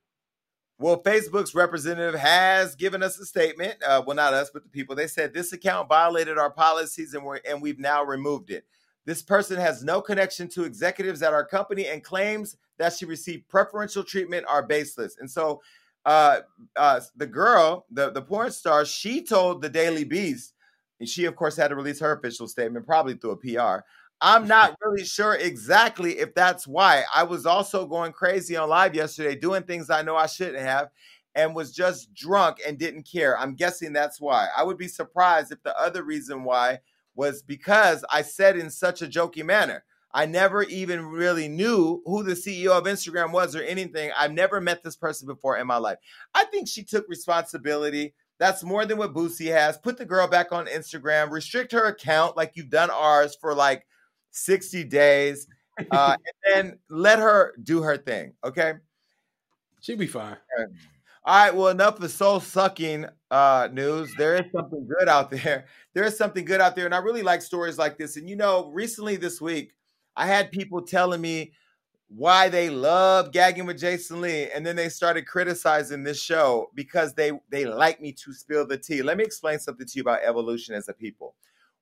[0.78, 3.76] Well, Facebook's representative has given us a statement.
[3.86, 4.96] Uh, well, not us, but the people.
[4.96, 8.64] They said this account violated our policies and, we're, and we've now removed it.
[9.04, 13.48] This person has no connection to executives at our company and claims that she received
[13.48, 15.16] preferential treatment are baseless.
[15.20, 15.60] And so
[16.04, 16.40] uh,
[16.76, 20.54] uh, the girl, the, the porn star, she told the Daily Beast,
[21.00, 23.84] and she, of course, had to release her official statement, probably through a PR.
[24.20, 27.04] I'm not really sure exactly if that's why.
[27.14, 30.88] I was also going crazy on live yesterday, doing things I know I shouldn't have,
[31.34, 33.38] and was just drunk and didn't care.
[33.38, 34.48] I'm guessing that's why.
[34.56, 36.80] I would be surprised if the other reason why
[37.16, 39.84] was because I said in such a jokey manner.
[40.14, 44.12] I never even really knew who the CEO of Instagram was or anything.
[44.16, 45.98] I've never met this person before in my life.
[46.32, 48.14] I think she took responsibility.
[48.38, 49.76] That's more than what Boosie has.
[49.76, 53.86] Put the girl back on Instagram, restrict her account like you've done ours for like
[54.30, 55.48] 60 days,
[55.90, 56.16] uh,
[56.54, 58.34] and then let her do her thing.
[58.44, 58.74] Okay.
[59.80, 60.36] She'll be fine.
[61.24, 61.54] All right.
[61.54, 64.14] Well, enough of soul sucking uh, news.
[64.16, 65.66] There is something good out there.
[65.92, 66.86] There is something good out there.
[66.86, 68.16] And I really like stories like this.
[68.16, 69.72] And you know, recently this week,
[70.16, 71.52] I had people telling me
[72.08, 77.14] why they love gagging with Jason Lee, and then they started criticizing this show because
[77.14, 79.02] they they like me to spill the tea.
[79.02, 81.34] Let me explain something to you about evolution as a people.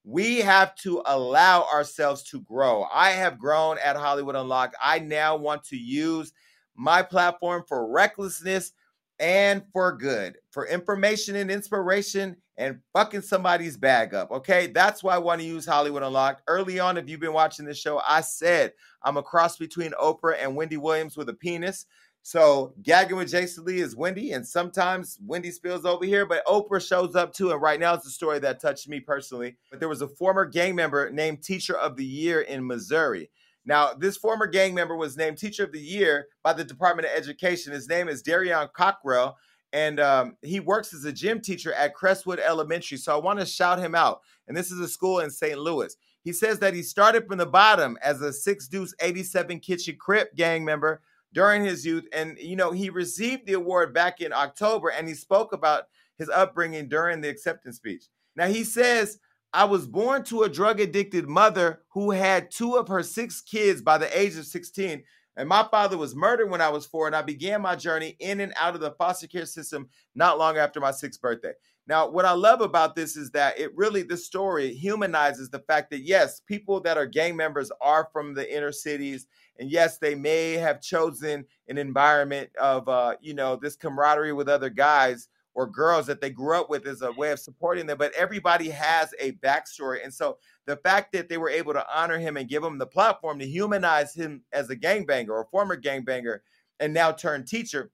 [0.05, 2.87] We have to allow ourselves to grow.
[2.92, 4.75] I have grown at Hollywood Unlocked.
[4.83, 6.33] I now want to use
[6.75, 8.73] my platform for recklessness
[9.21, 14.31] and for good, for information and inspiration and fucking somebody's bag up.
[14.31, 14.68] Okay.
[14.68, 16.42] That's why I want to use Hollywood Unlocked.
[16.46, 18.72] Early on, if you've been watching this show, I said
[19.03, 21.87] I'm a cross between Oprah and Wendy Williams with a penis.
[22.25, 26.87] So gagging with Jason Lee is Wendy, and sometimes Wendy spills over here, but Oprah
[26.87, 27.51] shows up too.
[27.51, 29.57] And right now, it's a story that touched me personally.
[29.70, 33.29] But there was a former gang member named Teacher of the Year in Missouri.
[33.64, 37.16] Now, this former gang member was named Teacher of the Year by the Department of
[37.16, 37.72] Education.
[37.72, 39.35] His name is Darion Cockrell,
[39.72, 42.98] and um, he works as a gym teacher at Crestwood Elementary.
[42.98, 44.20] So I want to shout him out.
[44.46, 45.58] And this is a school in St.
[45.58, 45.96] Louis.
[46.24, 50.35] He says that he started from the bottom as a Six Deuce 87 Kitchen Crip
[50.37, 51.00] gang member
[51.32, 52.04] during his youth.
[52.12, 55.85] And, you know, he received the award back in October and he spoke about
[56.18, 58.04] his upbringing during the acceptance speech.
[58.37, 59.18] Now, he says,
[59.54, 63.82] I was born to a drug addicted mother who had two of her six kids
[63.82, 65.02] by the age of 16.
[65.37, 68.40] And my father was murdered when I was four, and I began my journey in
[68.40, 71.53] and out of the foster care system not long after my sixth birthday.
[71.87, 75.90] Now, what I love about this is that it really, this story humanizes the fact
[75.90, 79.27] that, yes, people that are gang members are from the inner cities.
[79.59, 84.49] And yes, they may have chosen an environment of, uh, you know, this camaraderie with
[84.49, 87.98] other guys or girls that they grew up with as a way of supporting them.
[87.98, 90.02] But everybody has a backstory.
[90.02, 92.86] And so the fact that they were able to honor him and give him the
[92.86, 96.38] platform to humanize him as a gangbanger or former gangbanger
[96.80, 97.90] and now turned teacher,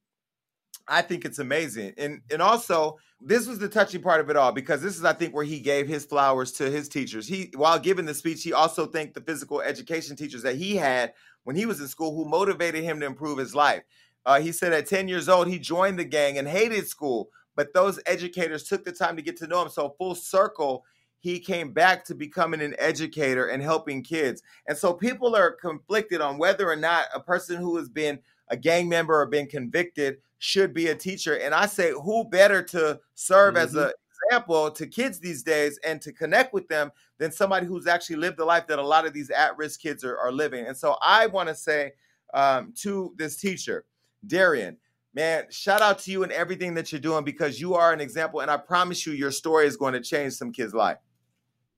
[0.87, 1.95] I think it's amazing.
[1.99, 5.13] And and also this was the touching part of it all because this is I
[5.13, 7.27] think where he gave his flowers to his teachers.
[7.27, 11.13] He while giving the speech, he also thanked the physical education teachers that he had
[11.45, 13.83] when he was in school who motivated him to improve his life.
[14.25, 17.75] Uh, he said at 10 years old, he joined the gang and hated school, but
[17.75, 19.69] those educators took the time to get to know him.
[19.69, 20.85] So full circle,
[21.19, 24.45] he came back to becoming an educator and helping kids.
[24.69, 28.57] And so people are conflicted on whether or not a person who has been a
[28.57, 31.35] gang member or been convicted should be a teacher.
[31.35, 33.65] And I say, who better to serve mm-hmm.
[33.65, 33.91] as an
[34.31, 38.37] example to kids these days and to connect with them than somebody who's actually lived
[38.37, 40.65] the life that a lot of these at-risk kids are, are living.
[40.65, 41.91] And so I want to say
[42.35, 43.85] um, to this teacher,
[44.29, 44.77] Darion,
[45.15, 48.41] man, shout out to you and everything that you're doing because you are an example.
[48.41, 50.99] And I promise you, your story is going to change some kids' life.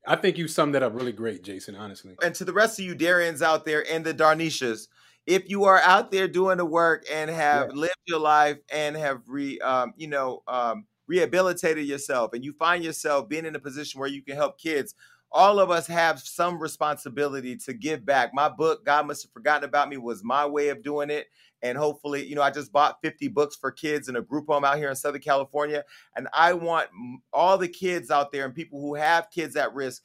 [0.07, 2.17] I think you summed that up really great, Jason, honestly.
[2.23, 4.89] And to the rest of you Darions out there and the Darnishas,
[5.27, 7.81] if you are out there doing the work and have yeah.
[7.81, 12.83] lived your life and have re um, you know um, rehabilitated yourself and you find
[12.83, 14.95] yourself being in a position where you can help kids
[15.33, 19.69] all of us have some responsibility to give back my book god must have forgotten
[19.69, 21.27] about me was my way of doing it
[21.63, 24.65] and hopefully you know i just bought 50 books for kids in a group home
[24.65, 25.85] out here in southern california
[26.17, 26.89] and i want
[27.33, 30.03] all the kids out there and people who have kids at risk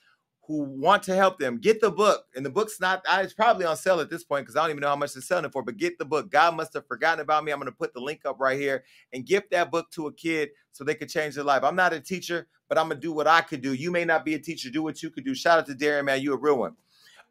[0.48, 3.76] who want to help them get the book and the book's not it's probably on
[3.76, 5.63] sale at this point because i don't even know how much it's selling it for
[5.63, 6.30] but get the book.
[6.30, 7.52] God must have forgotten about me.
[7.52, 10.13] I'm going to put the link up right here and gift that book to a
[10.13, 11.63] kid so they could change their life.
[11.63, 13.74] I'm not a teacher but i'm going to do what i could do.
[13.74, 15.36] You may not be a teacher do what you could do.
[15.36, 16.22] Shout out to darion man.
[16.22, 16.76] You a real one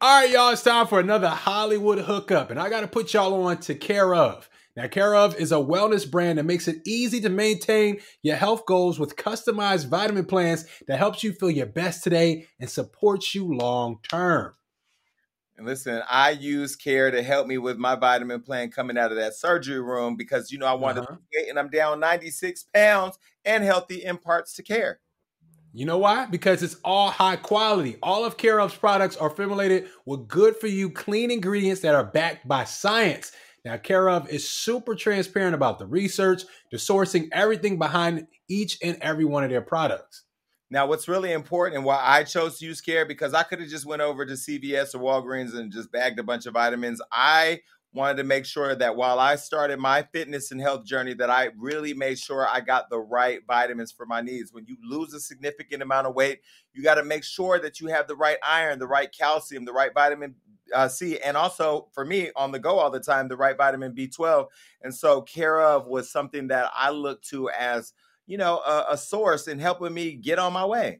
[0.01, 3.45] all right y'all it's time for another hollywood hookup and i got to put y'all
[3.45, 7.21] on to care of now, Care of is a wellness brand that makes it easy
[7.21, 12.03] to maintain your health goals with customized vitamin plans that helps you feel your best
[12.03, 14.53] today and supports you long term.
[15.57, 19.17] And listen, I use Care to help me with my vitamin plan coming out of
[19.17, 21.15] that surgery room because you know I wanted uh-huh.
[21.33, 24.99] to and I'm down 96 pounds and healthy in parts to Care.
[25.75, 26.25] You know why?
[26.25, 27.97] Because it's all high quality.
[28.01, 32.03] All of Care Of's products are formulated with good for you clean ingredients that are
[32.05, 33.33] backed by science.
[33.65, 38.97] Now, Care of is super transparent about the research, the sourcing, everything behind each and
[39.01, 40.23] every one of their products.
[40.71, 43.67] Now, what's really important and why I chose to use Care because I could have
[43.67, 47.01] just went over to CVS or Walgreens and just bagged a bunch of vitamins.
[47.11, 47.59] I
[47.95, 51.49] wanted to make sure that while I started my fitness and health journey, that I
[51.57, 54.51] really made sure I got the right vitamins for my needs.
[54.51, 56.41] When you lose a significant amount of weight,
[56.73, 59.71] you got to make sure that you have the right iron, the right calcium, the
[59.71, 60.35] right vitamin
[60.73, 63.93] uh, C, and also for me on the go all the time, the right vitamin
[63.93, 64.47] B12.
[64.81, 67.93] And so, Care of was something that I look to as
[68.27, 70.99] you know a, a source in helping me get on my way.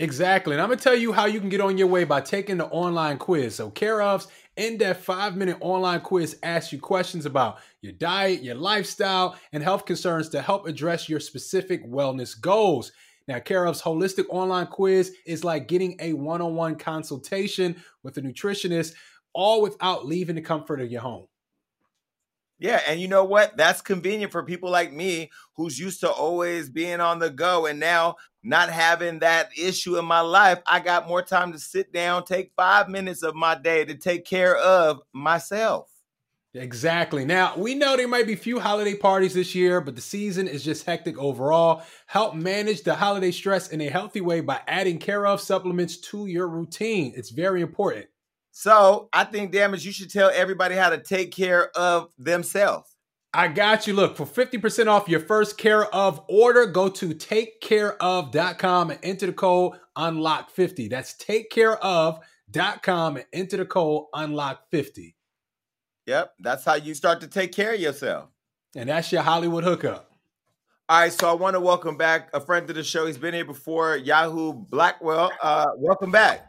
[0.00, 0.54] Exactly.
[0.54, 2.56] And I'm going to tell you how you can get on your way by taking
[2.56, 3.56] the online quiz.
[3.56, 4.28] So, Care of's
[4.58, 9.62] in depth five minute online quiz asks you questions about your diet, your lifestyle, and
[9.62, 12.92] health concerns to help address your specific wellness goals.
[13.28, 18.18] Now, Care of's holistic online quiz is like getting a one on one consultation with
[18.18, 18.94] a nutritionist,
[19.32, 21.28] all without leaving the comfort of your home.
[22.60, 23.56] Yeah, and you know what?
[23.56, 27.78] That's convenient for people like me who's used to always being on the go and
[27.78, 30.60] now not having that issue in my life.
[30.66, 34.24] I got more time to sit down, take five minutes of my day to take
[34.24, 35.88] care of myself.
[36.54, 37.24] Exactly.
[37.24, 40.64] Now, we know there might be few holiday parties this year, but the season is
[40.64, 41.82] just hectic overall.
[42.06, 46.26] Help manage the holiday stress in a healthy way by adding care of supplements to
[46.26, 47.12] your routine.
[47.14, 48.06] It's very important.
[48.60, 52.96] So, I think, damage, you should tell everybody how to take care of themselves.
[53.32, 53.92] I got you.
[53.92, 59.32] Look, for 50% off your first care of order, go to takecareof.com and enter the
[59.32, 60.90] code unlock50.
[60.90, 62.18] That's takecareof.com
[62.82, 65.14] com and enter the code unlock50.
[66.06, 68.28] Yep, that's how you start to take care of yourself.
[68.74, 70.10] And that's your Hollywood hookup.
[70.88, 73.06] All right, so I want to welcome back a friend to the show.
[73.06, 75.30] He's been here before, Yahu Blackwell.
[75.40, 76.47] Uh, welcome back.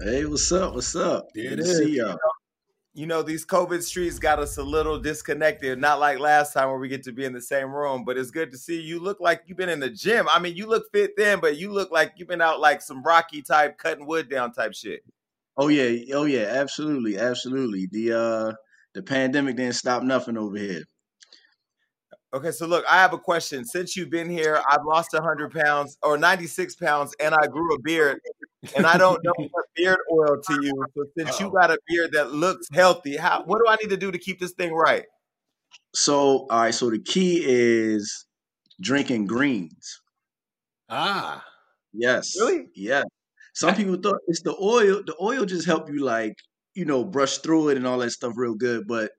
[0.00, 0.74] Hey, what's up?
[0.74, 1.28] What's up?
[1.34, 2.16] There Good it to see y'all.
[2.94, 6.78] You know, these COVID streets got us a little disconnected, not like last time where
[6.78, 9.20] we get to be in the same room, but it's good to see you look
[9.20, 10.28] like you've been in the gym.
[10.30, 13.02] I mean, you look fit then, but you look like you've been out like some
[13.02, 15.02] Rocky type, cutting wood down type shit.
[15.56, 17.86] Oh yeah, oh yeah, absolutely, absolutely.
[17.90, 18.52] The uh
[18.94, 20.84] the pandemic didn't stop nothing over here.
[22.34, 23.64] Okay, so look, I have a question.
[23.64, 27.78] Since you've been here, I've lost 100 pounds or 96 pounds, and I grew a
[27.80, 28.20] beard,
[28.76, 30.74] and I don't know what beard oil to use.
[30.96, 33.96] So since you got a beard that looks healthy, how what do I need to
[33.96, 35.04] do to keep this thing right?
[35.94, 38.26] So, all right, so the key is
[38.80, 40.00] drinking greens.
[40.88, 41.44] Ah.
[41.92, 42.34] Yes.
[42.38, 42.66] Really?
[42.74, 43.02] Yeah.
[43.54, 45.02] Some people thought it's the oil.
[45.04, 46.34] The oil just help you like,
[46.74, 49.10] you know, brush through it and all that stuff real good, but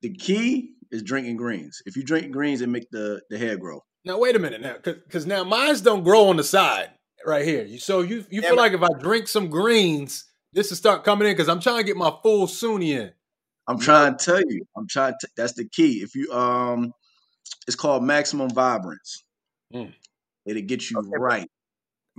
[0.00, 1.82] the key is drinking greens.
[1.84, 3.80] If you drink greens, it make the the hair grow.
[4.06, 6.88] Now wait a minute now, because now mines don't grow on the side
[7.28, 7.64] right here.
[7.64, 11.04] You so you you Yeah, feel like if I drink some greens, this will start
[11.04, 13.12] coming in because I'm trying to get my full Sunni in.
[13.66, 14.66] I'm trying to tell you.
[14.76, 15.28] I'm trying to.
[15.36, 15.98] That's the key.
[16.02, 16.92] If you um,
[17.66, 19.24] it's called maximum vibrance.
[19.72, 19.92] Mm.
[20.46, 21.50] It'll get you Okay, right.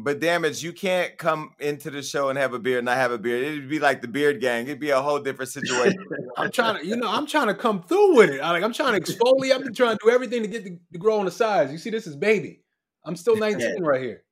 [0.02, 3.12] But damage, you can't come into the show and have a beard and I have
[3.12, 3.44] a beard.
[3.44, 4.66] It'd be like the beard gang.
[4.66, 5.98] It'd be a whole different situation.
[6.38, 8.40] I'm trying to, you know, I'm trying to come through with it.
[8.40, 9.54] I, like I'm trying to exfoliate.
[9.54, 11.72] I've been trying to do everything to get the, to grow on the size.
[11.72, 12.62] You see, this is baby.
[13.04, 14.24] I'm still 19 right here.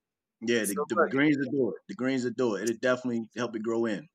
[0.41, 1.75] Yeah, the, So the greens will do it.
[1.88, 2.63] The greens will do it.
[2.63, 4.07] It'll definitely help it grow in.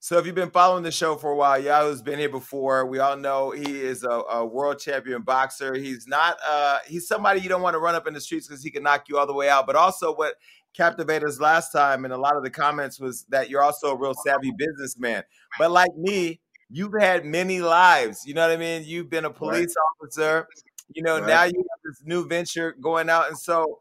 [0.00, 2.86] So if you've been following the show for a while, Yahu's been here before.
[2.86, 5.74] We all know he is a, a world champion boxer.
[5.76, 8.64] He's not uh he's somebody you don't want to run up in the streets because
[8.64, 9.64] he can knock you all the way out.
[9.64, 10.34] But also what
[10.74, 13.96] captivated us last time and a lot of the comments was that you're also a
[13.96, 15.22] real savvy businessman.
[15.56, 18.26] But like me, you've had many lives.
[18.26, 18.82] You know what I mean?
[18.84, 20.48] You've been a police officer.
[20.94, 21.28] You know, Right.
[21.28, 23.28] now you have this new venture going out.
[23.28, 23.78] And so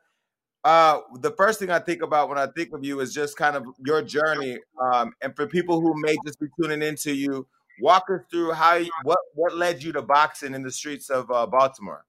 [0.64, 3.56] uh the first thing I think about when I think of you is just kind
[3.56, 4.60] of your journey.
[4.80, 7.48] Um, and for people who may just be tuning into you,
[7.82, 11.30] walk us through how you, what what led you to boxing in the streets of
[11.32, 12.06] uh, Baltimore.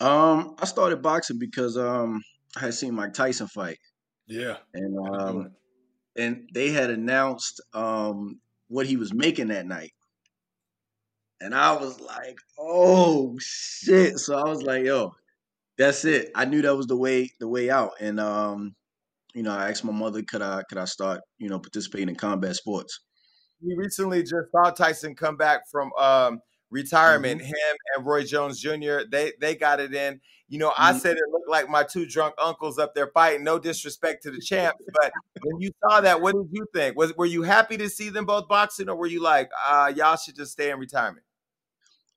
[0.00, 2.22] Um, I started boxing because um
[2.56, 3.78] I had seen Mike Tyson fight,
[4.26, 4.56] Yeah.
[4.74, 5.50] and um
[6.16, 9.92] and they had announced um what he was making that night,
[11.40, 14.18] and I was like, oh shit!
[14.18, 15.14] So I was like, yo,
[15.80, 16.30] that's it.
[16.36, 18.76] I knew that was the way the way out, and um
[19.34, 22.16] you know I asked my mother could I could I start you know participating in
[22.16, 23.00] combat sports.
[23.62, 27.42] We recently just saw Tyson come back from um, retirement.
[27.42, 29.00] Him and Roy Jones Jr.
[29.10, 30.20] They they got it in.
[30.48, 31.00] You know, I Mhm.
[31.00, 33.44] said it looked like my two drunk uncles up there fighting.
[33.44, 35.12] No disrespect to the champs, but
[35.42, 36.96] when you saw that, what did you think?
[36.96, 40.16] Was were you happy to see them both boxing, or were you like, uh, y'all
[40.16, 41.24] should just stay in retirement?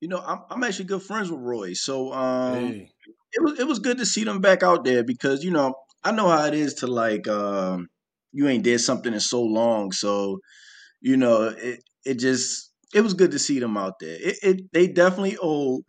[0.02, 2.76] You know, I'm I'm actually good friends with Roy, so um.
[2.76, 2.93] Hey.
[3.34, 5.74] It was it was good to see them back out there because you know
[6.04, 7.88] I know how it is to like um
[8.32, 10.40] you ain't did something in so long so
[11.02, 14.62] you know it it just it was good to see them out there it, it
[14.74, 15.84] they definitely old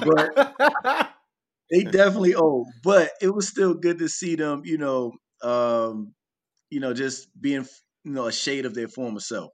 [0.00, 0.54] but
[1.70, 5.12] they definitely old but it was still good to see them you know
[5.42, 6.12] um
[6.70, 7.66] you know just being
[8.04, 9.50] you know a shade of their former self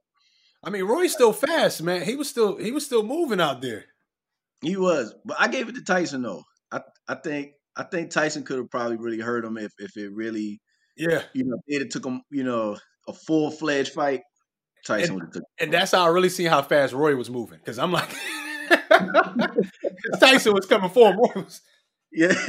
[0.61, 2.01] I mean, Roy's still fast, man.
[2.01, 3.85] He was still he was still moving out there.
[4.61, 8.43] he was but I gave it to Tyson though I I think I think Tyson
[8.43, 10.59] could have probably really hurt him if if it really
[10.97, 11.23] Yeah.
[11.33, 14.21] you know, it took him, you know, a full fledged fight,
[14.85, 15.43] Tyson would have took.
[15.59, 17.59] And that's how I really see how fast Roy was moving.
[17.59, 18.09] Because I'm like,
[20.19, 21.17] Tyson was coming for him.
[21.17, 21.61] Roy was,
[22.11, 22.33] Yeah,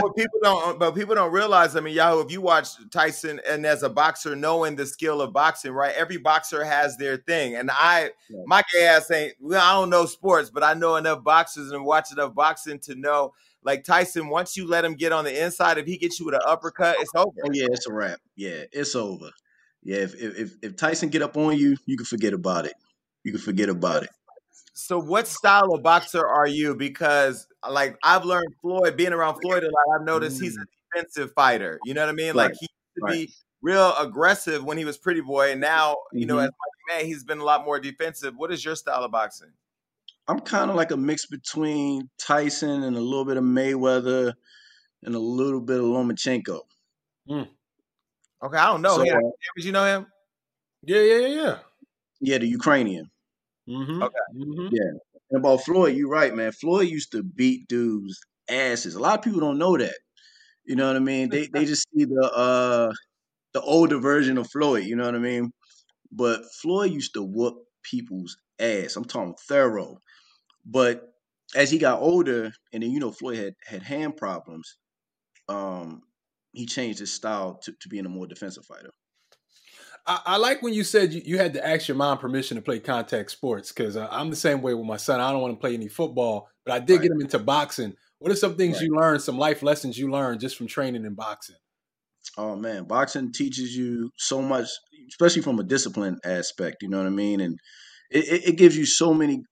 [0.00, 3.38] but people don't uh, but people don't realize i mean yahu if you watch tyson
[3.46, 7.54] and as a boxer knowing the skill of boxing right every boxer has their thing
[7.54, 8.40] and i Yeah.
[8.46, 12.10] my ass ain't well, i don't know sports but i know enough boxers and watch
[12.12, 15.86] enough boxing to know like tyson once you let him get on the inside if
[15.86, 18.20] he gets you with an uppercut it's over oh yeah, it's a wrap.
[18.36, 19.30] Yeah, it's over.
[19.82, 22.72] Yeah, if if if- if Tyson get up on you, you can forget about it.
[23.22, 24.10] You can forget about it.
[24.74, 29.62] so what style of boxer are you because like i've learned floyd being around floyd
[29.62, 32.66] a lot i've noticed he's a defensive fighter you know what i mean like he
[32.66, 36.50] used to be real aggressive when he was pretty boy and now you know as
[36.88, 39.50] Mighty man he's been a lot more defensive what is your style of boxing
[40.28, 44.34] I'm kind of like a mix between Tyson and a little bit of Mayweather
[45.04, 46.62] and a little bit of Lomachenko.
[47.30, 47.48] okay
[48.58, 50.06] i don't know So, him uh, Did you know him
[50.86, 51.58] yeah, yeah, yeah, yeah.
[52.20, 53.10] yeah, the Ukrainian.
[53.68, 54.02] Mm-hmm.
[54.02, 54.26] Okay.
[54.36, 54.96] Mm-hmm.
[55.30, 56.52] And about Floyd, you're right, man.
[56.52, 58.94] Floyd used to beat dudes' asses.
[58.94, 59.96] A lot of people don't know that.
[60.64, 61.30] You know what I mean?
[61.30, 62.92] They they just see the uh
[63.54, 64.84] the older version of Floyd.
[64.84, 65.52] You know what I mean?
[66.12, 68.96] But Floyd used to whoop people's ass.
[68.96, 69.98] I'm talking thorough.
[70.64, 71.02] But
[71.54, 74.76] as he got older, and then you know Floyd had had hand problems,
[75.48, 76.02] um,
[76.52, 78.90] he changed his style to, to being a more defensive fighter.
[80.06, 82.62] I, I like when you said you, you, had to ask your mom permission to
[82.62, 85.20] play contact sports because uh, I'm the same way with my son.
[85.20, 87.02] I don't want to play any football, but I did right.
[87.02, 87.94] get him into boxing.
[88.18, 88.84] What are some things right.
[88.84, 91.56] you learned, some life lessons you learned just from training in boxing?
[92.36, 94.68] Oh man, boxing teaches you so much,
[95.10, 96.78] especially from a discipline aspect.
[96.82, 97.58] You know what I mean, and
[98.10, 99.42] it, it gives you so many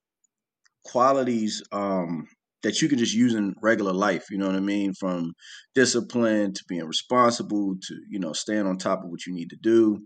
[0.84, 2.26] qualities um,
[2.62, 4.26] that you can just use in regular life.
[4.30, 5.32] You know what I mean, from
[5.74, 9.56] discipline to being responsible to you know staying on top of what you need to
[9.56, 10.04] do,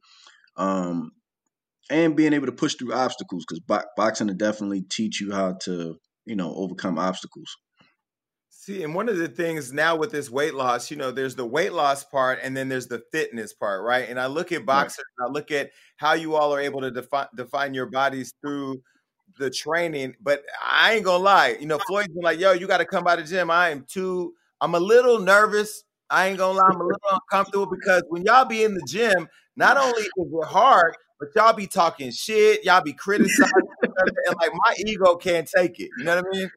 [0.59, 1.13] um,
[1.91, 3.45] and being able to push through obstacles.
[3.49, 5.97] Because bo- boxing will definitely teach you how to
[6.27, 7.57] you know overcome obstacles.
[8.69, 11.47] See, and one of the things now with this weight loss, you know, there's the
[11.47, 14.07] weight loss part and then there's the fitness part, right?
[14.07, 15.27] And I look at boxers, right.
[15.27, 18.83] I look at how you all are able to define define your bodies through
[19.39, 20.17] the training.
[20.21, 23.17] But I ain't gonna lie, you know, Floyd's been like, yo, you gotta come by
[23.17, 23.51] the gym.
[23.51, 25.85] I am too, I'm a little nervous.
[26.11, 29.29] I ain't gonna lie, I'm a little uncomfortable because when y'all be in the gym,
[29.57, 33.51] not only is it hard, but y'all be talking shit, y'all be criticizing,
[33.83, 35.91] and like my ego can't take it.
[35.99, 36.51] You know what I mean?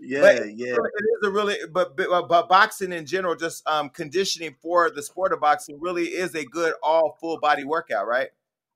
[0.00, 0.74] Yeah, but yeah.
[0.74, 5.02] It is a really, but, but but boxing in general, just um conditioning for the
[5.02, 8.28] sport of boxing, really is a good all full body workout, right?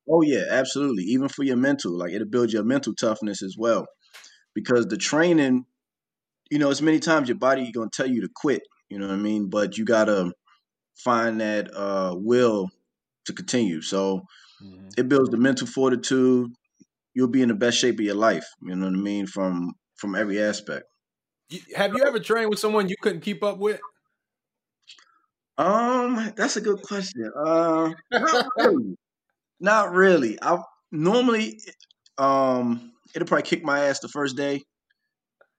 [0.09, 1.05] Oh yeah, absolutely.
[1.05, 3.87] Even for your mental, like it'll build your mental toughness as well,
[4.55, 5.65] because the training,
[6.51, 8.63] you know, as many times your body you're gonna tell you to quit.
[8.93, 9.49] You know what I mean?
[9.49, 10.33] But you gotta
[10.97, 12.69] find that uh will
[13.25, 13.81] to continue.
[13.81, 14.21] So
[14.63, 14.89] mm-hmm.
[14.99, 16.51] it builds the mental fortitude.
[17.15, 18.45] You'll be in the best shape of your life.
[18.61, 19.27] You know what I mean?
[19.27, 20.85] From from every aspect.
[21.75, 23.81] Have you ever trained with someone you couldn't keep up with?
[25.57, 27.31] Um, that's a good question.
[27.35, 28.97] Uh, not really.
[29.61, 30.39] not really.
[30.43, 30.59] I
[30.91, 31.61] normally,
[32.19, 34.63] um, it'll probably kick my ass the first day,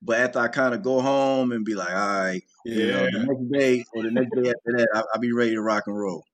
[0.04, 2.76] but after I kind of go home and be like, all right, yeah.
[2.76, 5.52] you know, the next day or the next day after that, I'll, I'll be ready
[5.52, 6.26] to rock and roll.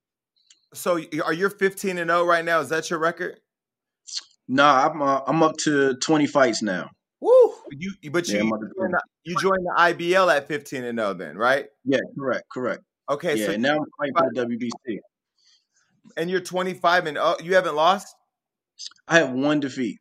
[0.74, 2.60] So, are you 15 and 0 right now?
[2.60, 3.40] Is that your record?
[4.48, 6.90] No, nah, I'm uh, I'm up to 20 fights now.
[7.22, 7.54] Woo!
[7.72, 11.14] You, but you, yeah, you, joined the, you, joined the, IBL at 15 and 0
[11.16, 11.68] then, right?
[11.86, 12.82] Yeah, correct, correct.
[13.10, 14.98] Okay, yeah, so now I'm fighting for the WBC.
[16.18, 18.16] And you're 25 and oh, you haven't lost?
[19.08, 20.00] I have one defeat.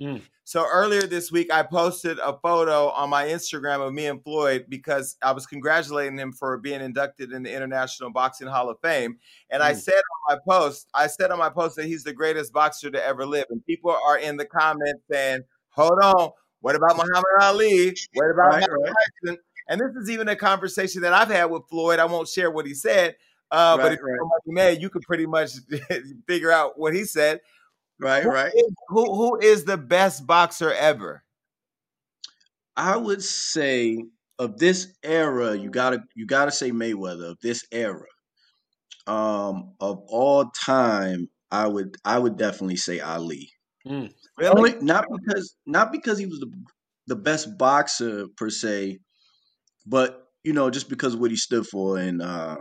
[0.00, 0.22] Mm.
[0.48, 4.64] So earlier this week, I posted a photo on my Instagram of me and Floyd
[4.70, 9.18] because I was congratulating him for being inducted in the International Boxing Hall of Fame.
[9.50, 9.66] And mm.
[9.66, 12.90] I said on my post, I said on my post that he's the greatest boxer
[12.90, 13.44] to ever live.
[13.50, 16.30] And people are in the comments saying, hold on.
[16.62, 17.94] What about Muhammad Ali?
[18.14, 18.94] What about right, Mike right.
[19.26, 19.38] Tyson?
[19.68, 21.98] And this is even a conversation that I've had with Floyd.
[21.98, 23.16] I won't share what he said,
[23.50, 24.16] uh, right, but if right.
[24.46, 25.50] you're mad, you could pretty much
[26.26, 27.40] figure out what he said.
[28.00, 28.52] Right, who right.
[28.54, 31.22] Is, who who is the best boxer ever?
[32.76, 34.04] I would say
[34.38, 38.06] of this era, you gotta you gotta say Mayweather of this era.
[39.06, 43.50] Um, of all time, I would I would definitely say Ali.
[43.86, 44.12] Mm.
[44.36, 44.74] Really?
[44.74, 46.52] Only, not because not because he was the
[47.08, 48.98] the best boxer per se,
[49.86, 52.58] but you know just because of what he stood for and uh,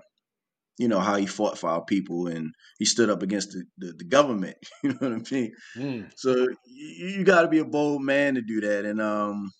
[0.77, 3.93] you know how he fought for our people and he stood up against the, the,
[3.93, 4.57] the government.
[4.83, 5.53] You know what I mean?
[5.75, 6.11] Mm.
[6.15, 9.51] So you, you got to be a bold man to do that, and um,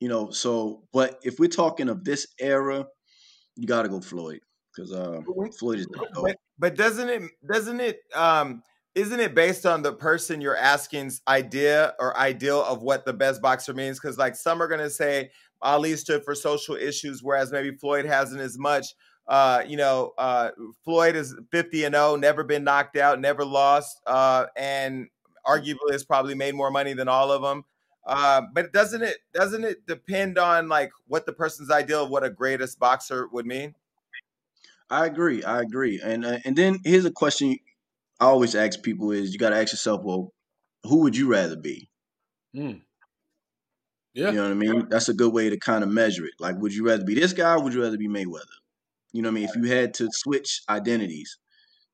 [0.00, 0.30] you know.
[0.30, 2.86] So, but if we're talking of this era,
[3.56, 4.40] you got to go Floyd
[4.74, 5.20] because uh,
[5.58, 5.88] Floyd is.
[6.14, 8.62] But, but doesn't it doesn't it um
[8.94, 13.42] isn't it based on the person you're asking's idea or ideal of what the best
[13.42, 14.00] boxer means?
[14.00, 15.30] Because like some are gonna say
[15.62, 18.94] Ali stood for social issues, whereas maybe Floyd hasn't as much.
[19.28, 20.50] Uh, you know, uh,
[20.84, 25.08] Floyd is 50 and 0, never been knocked out, never lost, uh, and
[25.46, 27.64] arguably has probably made more money than all of them.
[28.06, 32.22] Uh, but doesn't it doesn't it depend on like what the person's ideal of what
[32.22, 33.74] a greatest boxer would mean?
[34.88, 35.42] I agree.
[35.42, 36.00] I agree.
[36.02, 37.56] And uh, and then here's a question
[38.20, 40.32] I always ask people is you got to ask yourself, well,
[40.84, 41.90] who would you rather be?
[42.54, 42.82] Mm.
[44.14, 44.30] Yeah.
[44.30, 44.88] You know what I mean?
[44.88, 46.34] That's a good way to kind of measure it.
[46.38, 48.44] Like, would you rather be this guy or would you rather be Mayweather?
[49.12, 49.48] You know what I mean?
[49.48, 51.38] If you had to switch identities.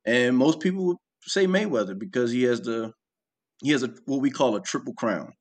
[0.04, 2.92] And most people say Mayweather because he has the
[3.62, 5.32] he has a what we call a triple crown.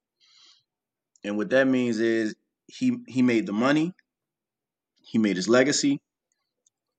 [1.24, 2.36] And what that means is
[2.67, 3.93] he he made the money,
[5.03, 5.99] he made his legacy,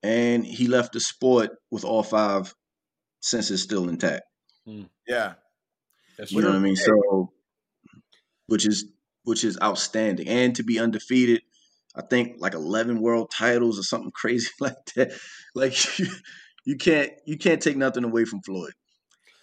[0.03, 2.55] and he left the sport with all five
[3.21, 4.23] senses still intact.
[4.67, 4.89] Mm.
[5.07, 5.35] Yeah,
[6.19, 6.49] That's you true.
[6.49, 6.77] know what I mean.
[6.77, 7.33] So,
[8.47, 8.87] which is
[9.25, 11.43] which is outstanding, and to be undefeated,
[11.95, 15.13] I think like eleven world titles or something crazy like that.
[15.55, 16.07] Like you,
[16.65, 18.73] you can't you can't take nothing away from Floyd.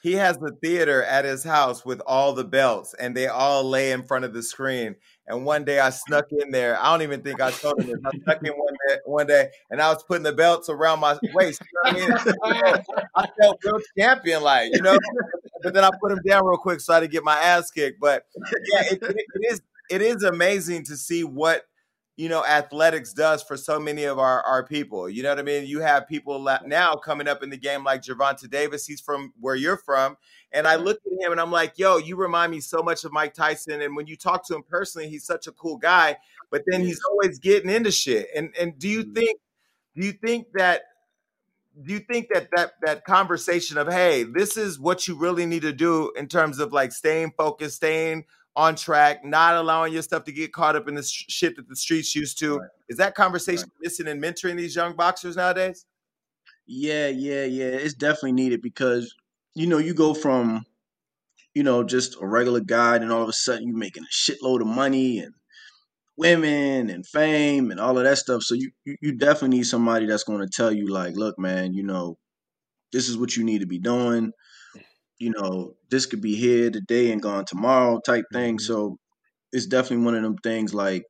[0.02, 3.92] He has the theater at his house with all the belts, and they all lay
[3.92, 4.96] in front of the screen.
[5.28, 6.82] And one day I snuck in there.
[6.82, 8.00] I don't even think I told him this.
[8.06, 11.20] I snuck in one day, one day, and I was putting the belts around my
[11.34, 11.62] waist.
[11.86, 12.84] You know I mean?
[13.14, 14.98] I felt real champion, like you know.
[15.62, 18.00] But then I put him down real quick so I didn't get my ass kicked.
[18.00, 18.24] But
[18.74, 21.66] yeah, it, it, it is it is amazing to see what
[22.20, 25.10] you know athletics does for so many of our our people.
[25.10, 25.66] You know what I mean?
[25.66, 28.86] You have people now coming up in the game like Gervonta Davis.
[28.86, 30.18] He's from where you're from,
[30.52, 33.14] and I look at him and I'm like, "Yo, you remind me so much of
[33.14, 36.18] Mike Tyson." And when you talk to him personally, he's such a cool guy.
[36.52, 38.28] But then he's always getting into shit.
[38.36, 39.14] And and do you mm-hmm.
[39.14, 39.40] think
[39.96, 40.82] do you think that
[41.82, 45.62] do you think that that that conversation of hey this is what you really need
[45.62, 50.24] to do in terms of like staying focused staying on track, not allowing your stuff
[50.26, 52.58] to get caught up in the sh- shit that the streets used to.
[52.58, 52.70] Right.
[52.90, 53.84] Is that conversation right.
[53.84, 55.86] missing in mentoring these young boxers nowadays?
[56.68, 57.66] Yeah, yeah, yeah.
[57.66, 59.14] It's definitely needed because
[59.56, 60.66] you know you go from
[61.54, 64.62] you know just a regular guy, and all of a sudden you're making a shitload
[64.62, 65.34] of money and
[66.18, 68.44] women and fame and all of that stuff.
[68.44, 71.74] So you you, you definitely need somebody that's going to tell you like, look, man,
[71.74, 72.18] you know,
[72.92, 74.32] this is what you need to be doing
[75.20, 78.56] you know, this could be here today and gone tomorrow type thing.
[78.56, 78.66] Mm-hmm.
[78.66, 78.98] So
[79.52, 81.04] it's definitely one of them things like,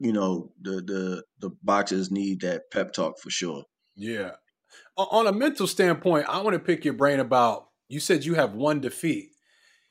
[0.00, 3.64] you know, the the the boxers need that pep talk for sure.
[3.94, 4.32] Yeah.
[4.96, 8.54] On a mental standpoint, I want to pick your brain about you said you have
[8.54, 9.30] one defeat.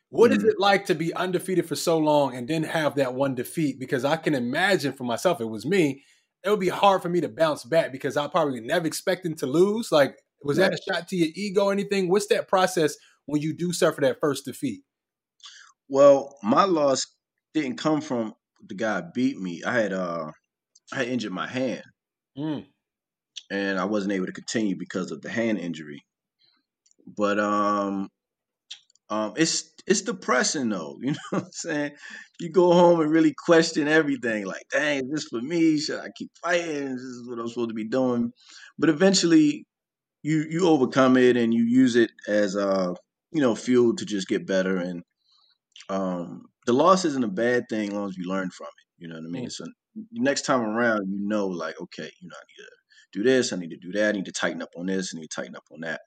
[0.09, 0.41] What mm-hmm.
[0.41, 3.79] is it like to be undefeated for so long and then have that one defeat?
[3.79, 6.03] Because I can imagine for myself, it was me,
[6.43, 9.47] it would be hard for me to bounce back because I probably never expecting to
[9.47, 9.91] lose.
[9.91, 10.69] Like, was right.
[10.69, 12.09] that a shot to your ego or anything?
[12.09, 12.95] What's that process
[13.25, 14.81] when you do suffer that first defeat?
[15.89, 17.05] Well, my loss
[17.53, 18.33] didn't come from
[18.67, 19.61] the guy beat me.
[19.65, 20.31] I had uh
[20.91, 21.83] I had injured my hand.
[22.37, 22.65] Mm.
[23.51, 26.03] And I wasn't able to continue because of the hand injury.
[27.05, 28.09] But um
[29.09, 31.91] um it's it's depressing though, you know what I'm saying?
[32.39, 35.77] You go home and really question everything, like, dang, is this for me?
[35.77, 36.87] Should I keep fighting?
[36.87, 38.31] Is this is what I'm supposed to be doing.
[38.79, 39.65] But eventually
[40.23, 42.93] you you overcome it and you use it as uh
[43.33, 44.77] you know, fuel to just get better.
[44.77, 45.03] And
[45.89, 49.03] um, the loss isn't a bad thing as long as you learn from it.
[49.03, 49.47] You know what I mean?
[49.47, 49.51] Mm.
[49.51, 49.65] So
[50.11, 53.57] next time around, you know, like, okay, you know, I need to do this, I
[53.57, 55.55] need to do that, I need to tighten up on this, I need to tighten
[55.55, 56.01] up on that.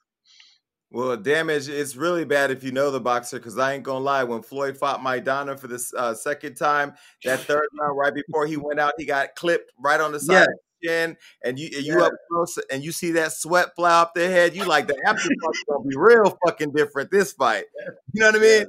[0.91, 4.23] Well, damage, it's really bad if you know the boxer because I ain't gonna lie.
[4.23, 8.57] When Floyd fought Maidana for the uh, second time, that third round, right before he
[8.57, 10.47] went out, he got clipped right on the side
[10.87, 12.07] chin, and you and you yeah.
[12.07, 14.55] up close, and you see that sweat fly off their head.
[14.55, 15.29] You like the after
[15.69, 17.65] gonna be real fucking different this fight.
[18.13, 18.67] You know what I mean?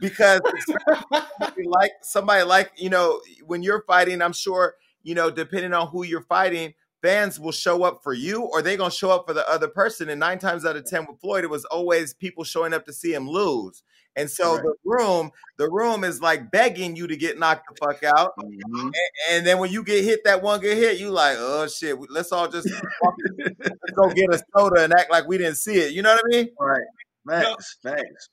[0.00, 0.40] Because
[1.64, 6.04] like somebody like you know when you're fighting, I'm sure you know depending on who
[6.04, 9.48] you're fighting, fans will show up for you or they gonna show up for the
[9.48, 10.08] other person.
[10.08, 12.92] And nine times out of ten with Floyd, it was always people showing up to
[12.92, 13.82] see him lose.
[14.16, 14.62] And so right.
[14.62, 18.32] the room, the room is like begging you to get knocked the fuck out.
[18.38, 18.76] Mm-hmm.
[18.76, 18.94] And,
[19.30, 22.30] and, then when you get hit that one good hit, you like, oh shit, let's
[22.30, 22.68] all just
[23.40, 25.92] let's go get a soda and act like we didn't see it.
[25.92, 26.48] You know what I mean?
[26.58, 26.82] Right.
[27.28, 27.78] Facts.
[27.84, 27.90] No.
[27.90, 28.28] Facts.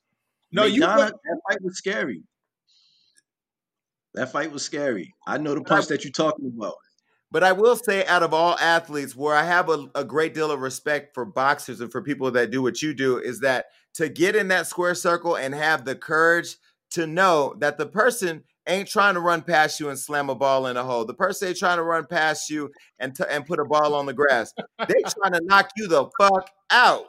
[0.52, 1.14] No, you that
[1.50, 2.22] fight was scary.
[4.14, 5.14] That fight was scary.
[5.26, 6.76] I know the punch that you're talking about.
[7.32, 10.52] But I will say, out of all athletes, where I have a, a, great deal
[10.52, 14.10] of respect for boxers and for people that do what you do, is that to
[14.10, 16.58] get in that square circle and have the courage
[16.92, 20.68] to know that the person ain't trying to run past you and slam a ball
[20.68, 21.06] in a hole.
[21.06, 24.06] The person ain't trying to run past you and t- and put a ball on
[24.06, 24.54] the grass.
[24.88, 27.06] they trying to knock you the fuck out.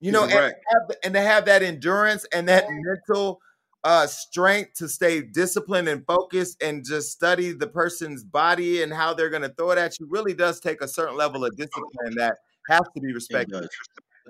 [0.00, 3.40] You know, and, have, and to have that endurance and that mental
[3.84, 9.14] uh, strength to stay disciplined and focused and just study the person's body and how
[9.14, 12.14] they're going to throw it at you really does take a certain level of discipline
[12.16, 13.68] that has to be respected.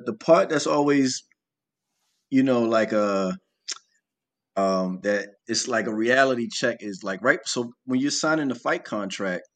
[0.04, 1.24] The part that's always,
[2.32, 3.36] you know, like a
[4.56, 7.40] uh, um that it's like a reality check is like right.
[7.44, 9.48] So when you're signing the fight contract,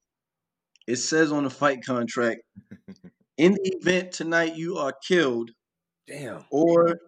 [0.87, 2.41] it says on the fight contract,
[3.39, 5.51] in the event tonight you are killed,
[6.07, 6.99] damn, or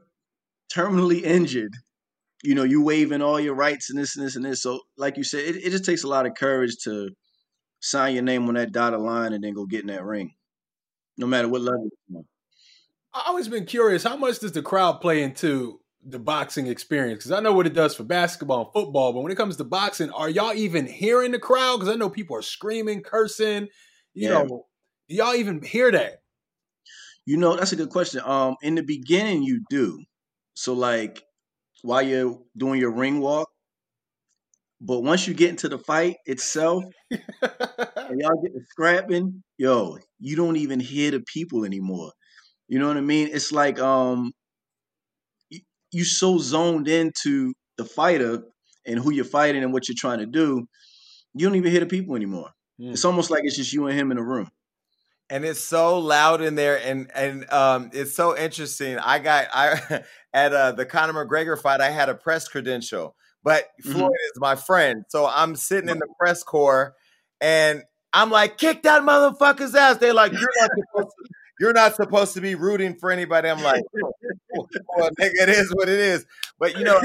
[0.72, 1.74] terminally injured
[2.44, 4.62] you know, you waiving all your rights and this and this and this.
[4.62, 7.10] So, like you said, it, it just takes a lot of courage to
[7.80, 10.30] sign your name on that dotted line and then go get in that ring,
[11.16, 11.88] no matter what level.
[13.14, 17.24] I've always been curious how much does the crowd play into the boxing experience?
[17.24, 19.64] Because I know what it does for basketball and football, but when it comes to
[19.64, 21.78] boxing, are y'all even hearing the crowd?
[21.78, 23.68] Because I know people are screaming, cursing.
[24.14, 24.30] You yeah.
[24.30, 24.66] know,
[25.09, 26.22] do y'all even hear that?
[27.26, 28.22] You know, that's a good question.
[28.24, 30.02] Um, in the beginning, you do.
[30.54, 31.22] So, like,
[31.82, 33.50] while you're doing your ring walk.
[34.80, 40.36] But once you get into the fight itself, and y'all get to scrapping, yo, you
[40.36, 42.12] don't even hear the people anymore.
[42.68, 43.28] You know what I mean?
[43.32, 44.32] It's like um,
[45.50, 45.60] you,
[45.92, 48.42] you so zoned into the fighter
[48.86, 50.66] and who you're fighting and what you're trying to do,
[51.34, 52.50] you don't even hear the people anymore.
[52.80, 52.92] Mm.
[52.92, 54.50] It's almost like it's just you and him in a room
[55.30, 60.02] and it's so loud in there and and um it's so interesting i got i
[60.32, 63.92] at uh the conor mcgregor fight i had a press credential but mm-hmm.
[63.92, 66.94] floyd is my friend so i'm sitting in the press corps
[67.40, 71.28] and i'm like kick that motherfucker's ass they're like you're not supposed to
[71.61, 73.48] you're not supposed to be rooting for anybody.
[73.48, 74.12] I'm like, oh,
[74.56, 76.26] oh, oh well, it is what it is.
[76.59, 77.00] But you know,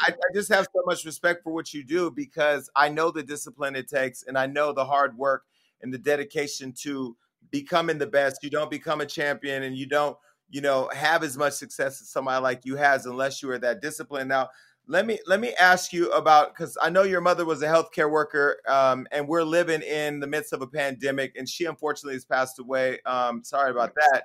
[0.00, 3.22] I, I, just have so much respect for what you do because I know the
[3.22, 5.44] discipline it takes, and I know the hard work
[5.82, 7.16] and the dedication to
[7.50, 8.42] becoming the best.
[8.42, 10.16] You don't become a champion and you don't,
[10.50, 13.80] you know, have as much success as somebody like you has unless you are that
[13.80, 14.28] disciplined.
[14.28, 14.48] Now,
[14.86, 18.10] let me let me ask you about because I know your mother was a healthcare
[18.10, 22.24] worker, um, and we're living in the midst of a pandemic, and she unfortunately has
[22.24, 23.00] passed away.
[23.06, 24.24] Um, sorry about that.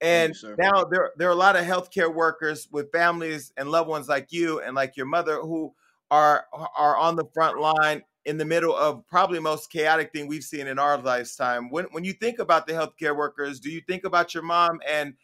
[0.00, 3.88] And you, now there there are a lot of healthcare workers with families and loved
[3.88, 5.72] ones like you and like your mother who
[6.10, 10.42] are are on the front line in the middle of probably most chaotic thing we've
[10.42, 11.70] seen in our lifetime.
[11.70, 15.14] When when you think about the healthcare workers, do you think about your mom and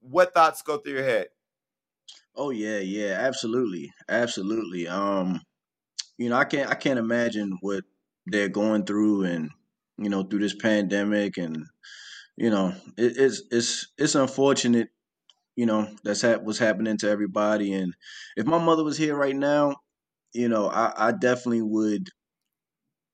[0.00, 1.26] what thoughts go through your head?
[2.34, 4.88] Oh yeah, yeah, absolutely, absolutely.
[4.88, 5.40] Um,
[6.18, 7.84] you know, I can't I can't imagine what
[8.26, 9.50] they're going through and
[9.98, 11.66] you know through this pandemic and
[12.36, 14.88] you know it, it's it's it's unfortunate
[15.56, 17.94] you know that's ha- what's happening to everybody and
[18.36, 19.76] if my mother was here right now
[20.34, 22.08] you know I, I definitely would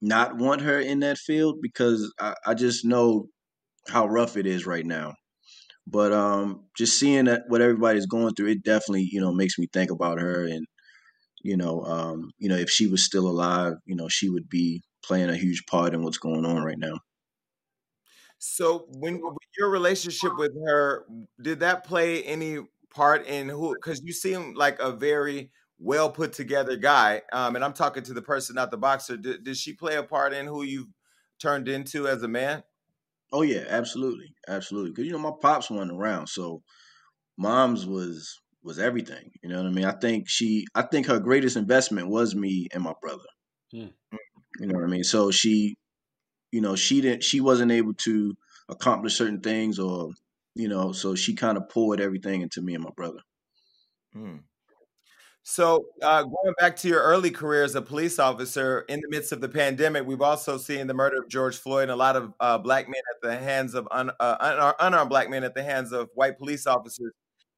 [0.01, 3.29] not want her in that field because I, I just know
[3.89, 5.15] how rough it is right now.
[5.91, 9.69] But um, just seeing that what everybody's going through, it definitely you know makes me
[9.73, 10.67] think about her and
[11.43, 14.83] you know um, you know if she was still alive, you know she would be
[15.03, 16.99] playing a huge part in what's going on right now.
[18.39, 19.21] So when
[19.59, 21.05] your relationship with her,
[21.43, 22.59] did that play any
[22.91, 23.75] part in who?
[23.75, 27.23] Because you seem like a very well put together guy.
[27.33, 29.17] Um, and I'm talking to the person, not the boxer.
[29.17, 30.89] Did, did she play a part in who you
[31.41, 32.63] turned into as a man?
[33.33, 34.91] Oh yeah, absolutely, absolutely.
[34.91, 36.63] Because you know my pops went around, so
[37.39, 39.33] mom's was was everything.
[39.43, 39.85] You know what I mean?
[39.87, 43.29] I think she, I think her greatest investment was me and my brother.
[43.73, 43.89] Hmm.
[44.59, 45.05] You know what I mean?
[45.05, 45.77] So she,
[46.53, 48.35] you know, she didn't, she wasn't able to
[48.69, 50.11] accomplish certain things, or
[50.55, 53.21] you know, so she kind of poured everything into me and my brother.
[54.13, 54.39] Hmm.
[55.51, 59.33] So, uh, going back to your early career as a police officer, in the midst
[59.33, 62.35] of the pandemic, we've also seen the murder of George Floyd and a lot of
[62.39, 65.91] uh, black men at the hands of un, uh, unarmed black men at the hands
[65.91, 67.13] of white police officers.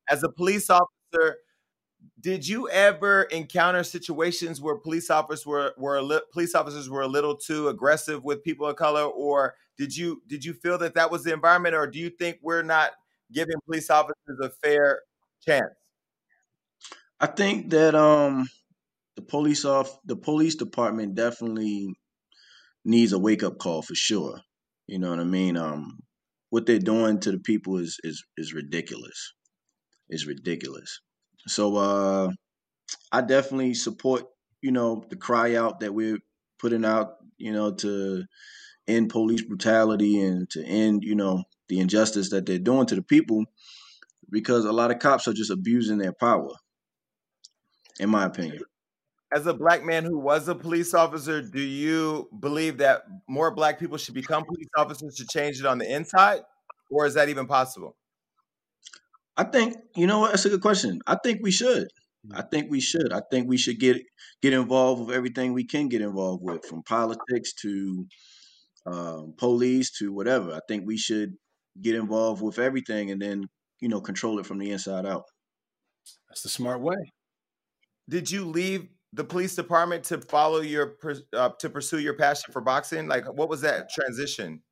[0.09, 1.39] As a police officer,
[2.21, 7.09] did you ever encounter situations where police officers were were li- police officers were a
[7.09, 11.11] little too aggressive with people of color, or did you did you feel that that
[11.11, 12.93] was the environment, or do you think we're not
[13.33, 15.01] giving police officers a fair
[15.47, 15.80] chance?
[17.21, 18.49] I think that um
[19.17, 21.95] the police off the police department definitely
[22.85, 24.41] needs a wake up call for sure.
[24.87, 25.57] You know what I mean?
[25.57, 26.01] Um
[26.51, 29.35] what they're doing to the people is is is ridiculous.
[30.09, 31.01] Is ridiculous.
[31.47, 32.31] So uh
[33.13, 34.25] I definitely support,
[34.63, 36.19] you know, the cry out that we're
[36.59, 38.25] putting out, you know, to
[38.89, 43.03] end police brutality and to end, you know, the injustice that they're doing to the
[43.03, 43.45] people
[44.31, 46.51] because a lot of cops are just abusing their power
[47.99, 48.63] in my opinion.
[49.33, 53.79] As a black man who was a police officer, do you believe that more black
[53.79, 56.41] people should become police officers to change it on the inside?
[56.91, 57.97] Or is that even possible?
[59.37, 61.01] I think, you know what, that's a good question.
[61.07, 61.87] I think we should.
[62.27, 62.37] Hmm.
[62.37, 63.13] I think we should.
[63.13, 64.03] I think we should get
[64.43, 68.07] get involved with everything we can get involved with, from politics to
[68.87, 70.53] um, police to whatever.
[70.53, 71.35] I think we should
[71.81, 73.45] get involved with everything and then
[73.81, 75.25] you know control it from the inside out.
[76.29, 76.97] That's the smart way.
[78.11, 80.97] Did you leave the police department to follow your
[81.33, 83.07] uh, to pursue your passion for boxing?
[83.07, 84.63] Like, what was that transition?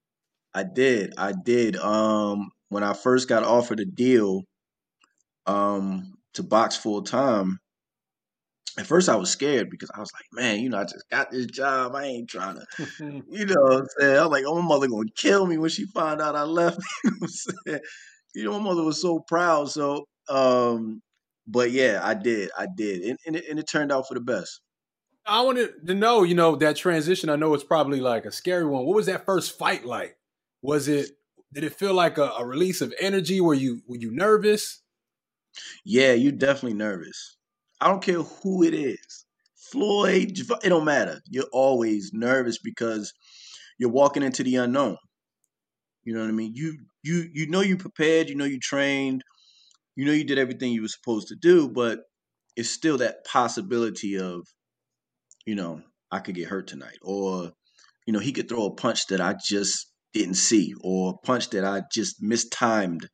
[0.54, 1.14] I did.
[1.16, 1.76] I did.
[1.76, 4.42] Um, when I first got offered a deal,
[5.46, 7.58] um, to box full time.
[8.76, 11.30] At first, I was scared because I was like, "Man, you know, I just got
[11.30, 11.94] this job.
[11.94, 14.88] I ain't trying to, you know." What I'm saying, I was like, "Oh, my mother
[14.88, 17.80] gonna kill me when she find out I left." you know, what I'm saying?
[18.34, 19.70] you know, my mother was so proud.
[19.70, 21.02] So, um,
[21.48, 24.20] but yeah, I did, I did, and, and, it, and it turned out for the
[24.20, 24.60] best.
[25.26, 27.28] I wanted to know, you know, that transition.
[27.28, 28.84] I know it's probably like a scary one.
[28.84, 30.16] What was that first fight like?
[30.62, 31.10] Was it?
[31.52, 33.40] Did it feel like a, a release of energy?
[33.40, 34.82] Were you were you nervous?
[35.84, 37.36] Yeah, you're definitely nervous.
[37.80, 39.24] I don't care who it is.
[39.54, 41.20] Floyd, it don't matter.
[41.28, 43.12] You're always nervous because
[43.78, 44.96] you're walking into the unknown.
[46.04, 46.52] You know what I mean?
[46.54, 49.22] You you you know you prepared, you know you trained,
[49.98, 51.98] you know you did everything you were supposed to do, but
[52.54, 54.46] it's still that possibility of,
[55.44, 57.50] you know, I could get hurt tonight, or
[58.06, 61.50] you know he could throw a punch that I just didn't see, or a punch
[61.50, 63.08] that I just mistimed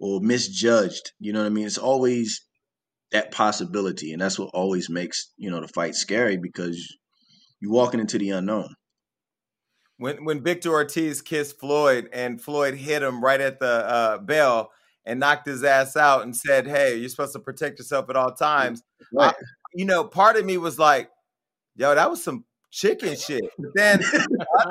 [0.00, 1.12] or misjudged.
[1.18, 1.66] You know what I mean?
[1.66, 2.40] It's always
[3.12, 6.82] that possibility, and that's what always makes you know the fight scary because
[7.60, 8.74] you're walking into the unknown.
[9.98, 14.70] When when Victor Ortiz kissed Floyd and Floyd hit him right at the uh, bell
[15.04, 18.32] and knocked his ass out and said, "Hey, you're supposed to protect yourself at all
[18.32, 18.82] times."
[19.12, 19.34] Right.
[19.34, 19.44] I,
[19.74, 21.10] you know, part of me was like,
[21.76, 24.00] "Yo, that was some chicken shit." But then,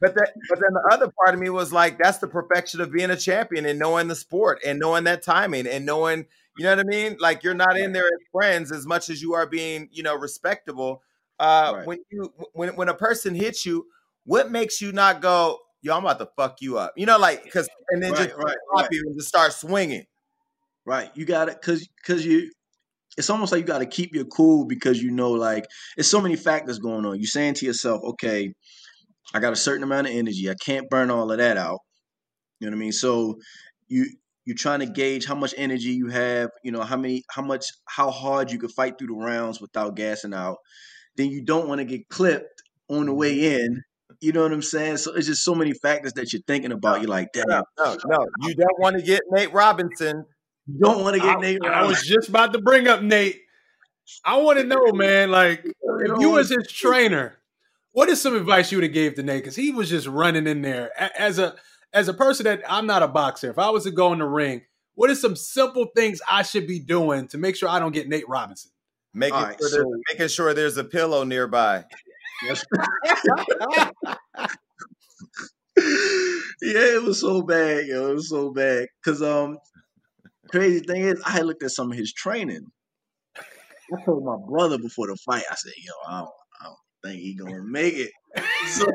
[0.00, 2.92] but then, but then the other part of me was like, "That's the perfection of
[2.92, 6.26] being a champion and knowing the sport and knowing that timing and knowing."
[6.58, 7.16] You know what I mean?
[7.20, 10.16] Like you're not in there as friends as much as you are being, you know,
[10.16, 11.02] respectable.
[11.38, 11.86] Uh, right.
[11.86, 13.86] When you when when a person hits you,
[14.24, 16.92] what makes you not go, yo, I'm about to fuck you up?
[16.96, 18.88] You know, like because and then right, just right, right.
[18.90, 20.04] you and just start swinging.
[20.84, 21.10] Right.
[21.14, 22.50] You got it because because you.
[23.18, 25.64] It's almost like you got to keep your cool because you know, like,
[25.96, 27.16] it's so many factors going on.
[27.18, 28.52] You're saying to yourself, okay,
[29.32, 30.50] I got a certain amount of energy.
[30.50, 31.78] I can't burn all of that out.
[32.60, 32.92] You know what I mean?
[32.92, 33.36] So
[33.88, 34.06] you
[34.44, 37.66] you're trying to gauge how much energy you have, you know, how many, how much,
[37.86, 40.58] how hard you can fight through the rounds without gassing out.
[41.16, 43.64] Then you don't want to get clipped on the way mm-hmm.
[43.64, 43.82] in.
[44.20, 44.98] You know what I'm saying?
[44.98, 47.00] So it's just so many factors that you're thinking about.
[47.00, 47.46] You're like, damn.
[47.48, 48.26] No, no, no.
[48.42, 50.24] you don't want to get Nate Robinson.
[50.66, 51.58] You don't want to get I, Nate.
[51.62, 51.84] Robinson.
[51.84, 53.40] I was just about to bring up Nate.
[54.24, 55.30] I want to know, man.
[55.30, 57.38] Like, if you was his trainer,
[57.92, 59.42] what is some advice you would have gave to Nate?
[59.42, 61.54] Because he was just running in there as a
[61.92, 64.26] as a person that I'm not a boxer, if I was to go in the
[64.26, 64.62] ring,
[64.94, 68.08] what are some simple things I should be doing to make sure I don't get
[68.08, 68.70] Nate Robinson?
[69.14, 71.84] Making, right, sure, so, making sure there's a pillow nearby.
[76.62, 78.10] yeah, it was so bad, yo.
[78.10, 78.88] It was so bad.
[79.04, 79.58] Cause um
[80.50, 82.66] crazy thing is I looked at some of his training.
[83.36, 86.30] I told my brother before the fight, I said, yo, I don't,
[86.60, 88.10] I don't think he gonna make it.
[88.66, 88.86] So,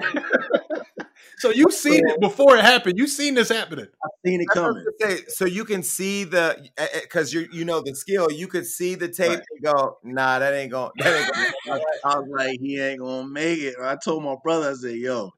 [1.38, 2.98] so you've seen it before it happened.
[2.98, 3.88] You've seen this happening.
[4.04, 4.86] I've seen it coming.
[5.00, 6.70] Say, so you can see the
[7.02, 8.32] because you you know the skill.
[8.32, 9.40] You could see the tape right.
[9.52, 10.92] and go, nah, that ain't going.
[10.98, 11.82] That ain't going.
[12.06, 13.76] I was like, he ain't gonna make it.
[13.82, 15.32] I told my brother, I said, yo,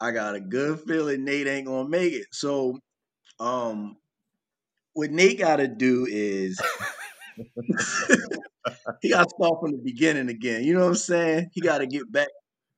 [0.00, 2.26] I got a good feeling Nate ain't gonna make it.
[2.32, 2.78] So,
[3.38, 3.96] um,
[4.94, 6.60] what Nate got to do is.
[9.02, 10.64] he got to start from the beginning again.
[10.64, 11.50] You know what I'm saying?
[11.52, 12.28] He got to get back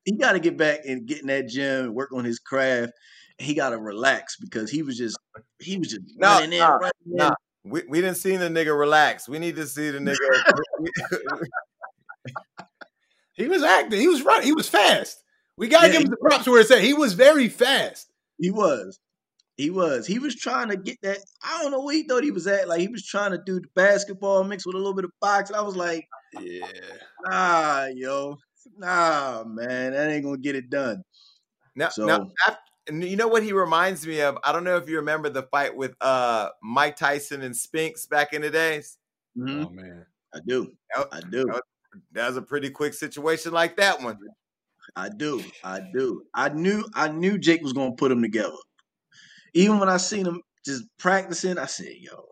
[0.08, 2.92] he got to get back and get in that gym and work on his craft.
[3.36, 5.18] He got to relax because he was just
[5.60, 7.30] he was just no, running in, running no.
[7.64, 9.28] We, we didn't see the nigga relax.
[9.28, 10.16] We need to see the nigga.
[13.34, 14.00] he was acting.
[14.00, 14.46] He was running.
[14.46, 15.22] He was fast.
[15.58, 16.80] We gotta yeah, give him the props where it's at.
[16.80, 18.10] He was very fast.
[18.38, 18.98] He was.
[19.56, 20.06] He was.
[20.06, 21.18] He was trying to get that.
[21.44, 22.66] I don't know where he thought he was at.
[22.66, 25.54] Like he was trying to do the basketball mix with a little bit of boxing.
[25.54, 26.08] I was like,
[26.40, 26.66] yeah,
[27.28, 28.38] nah, yo
[28.76, 31.02] nah, man, that ain't gonna get it done.
[31.76, 32.28] Now, so, now
[32.90, 34.38] you know what he reminds me of?
[34.44, 38.32] I don't know if you remember the fight with uh Mike Tyson and Spinks back
[38.32, 38.98] in the days.
[39.36, 39.64] Mm-hmm.
[39.64, 40.72] Oh man, I do.
[40.94, 41.44] That, I do.
[41.44, 41.62] That was,
[42.12, 44.18] that was a pretty quick situation like that one.
[44.96, 45.44] I do.
[45.62, 46.22] I do.
[46.34, 46.84] I knew.
[46.94, 48.56] I knew Jake was gonna put them together.
[49.54, 52.24] Even when I seen him just practicing, I said, "Yo."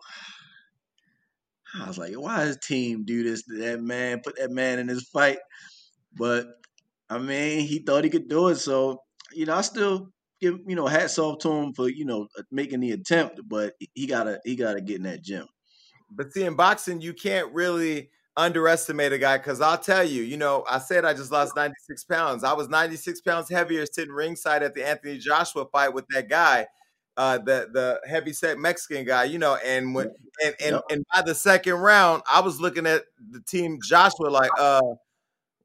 [1.79, 4.21] I was like, why does team do this to that man?
[4.25, 5.39] Put that man in this fight.
[6.17, 6.47] But
[7.09, 8.57] I mean, he thought he could do it.
[8.57, 9.03] So,
[9.33, 10.11] you know, I still
[10.41, 14.07] give, you know, hats off to him for, you know, making the attempt, but he
[14.07, 15.47] gotta he gotta get in that gym.
[16.11, 20.37] But see, in boxing, you can't really underestimate a guy because I'll tell you, you
[20.37, 22.45] know, I said I just lost 96 pounds.
[22.45, 26.67] I was 96 pounds heavier sitting ringside at the Anthony Joshua fight with that guy,
[27.17, 30.11] uh, the the heavy set Mexican guy, you know, and when
[30.45, 34.51] and and, and by the second round, I was looking at the team Joshua like,
[34.59, 34.83] uh,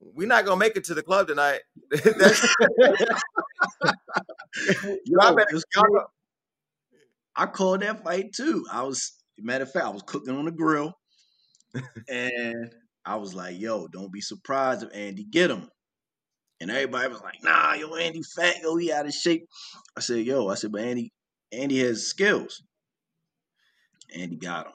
[0.01, 1.61] we're not gonna make it to the club tonight.
[5.05, 5.35] Yo,
[7.35, 8.65] I called that fight too.
[8.71, 10.93] I was matter of fact, I was cooking on the grill,
[12.09, 12.73] and
[13.05, 15.69] I was like, "Yo, don't be surprised if Andy get him."
[16.59, 19.47] And everybody was like, "Nah, yo, Andy fat, yo, he out of shape."
[19.95, 21.11] I said, "Yo," I said, "But Andy,
[21.51, 22.61] Andy has skills."
[24.13, 24.73] Andy got him.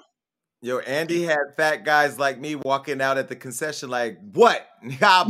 [0.62, 4.66] Yo, Andy had fat guys like me walking out at the concession, like, what?
[5.02, 5.24] I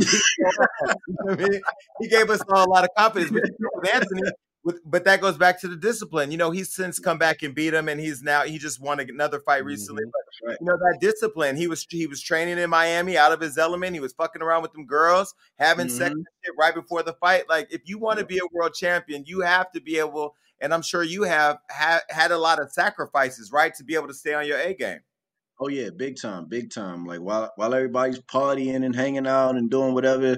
[1.37, 1.61] mean,
[1.99, 3.31] he gave us all a lot of confidence.
[3.31, 4.21] But Anthony,
[4.63, 6.31] with, but that goes back to the discipline.
[6.31, 8.99] You know, he's since come back and beat him, and he's now he just won
[8.99, 10.03] another fight recently.
[10.03, 10.45] Mm-hmm.
[10.45, 11.55] But you know that discipline.
[11.55, 13.93] He was he was training in Miami, out of his element.
[13.93, 15.97] He was fucking around with them girls, having mm-hmm.
[15.97, 16.15] sex
[16.57, 17.49] right before the fight.
[17.49, 20.73] Like, if you want to be a world champion, you have to be able and
[20.73, 24.13] I'm sure you have ha- had a lot of sacrifices, right, to be able to
[24.13, 24.99] stay on your A game.
[25.59, 27.05] Oh yeah, big time, big time.
[27.05, 30.37] Like while while everybody's partying and hanging out and doing whatever,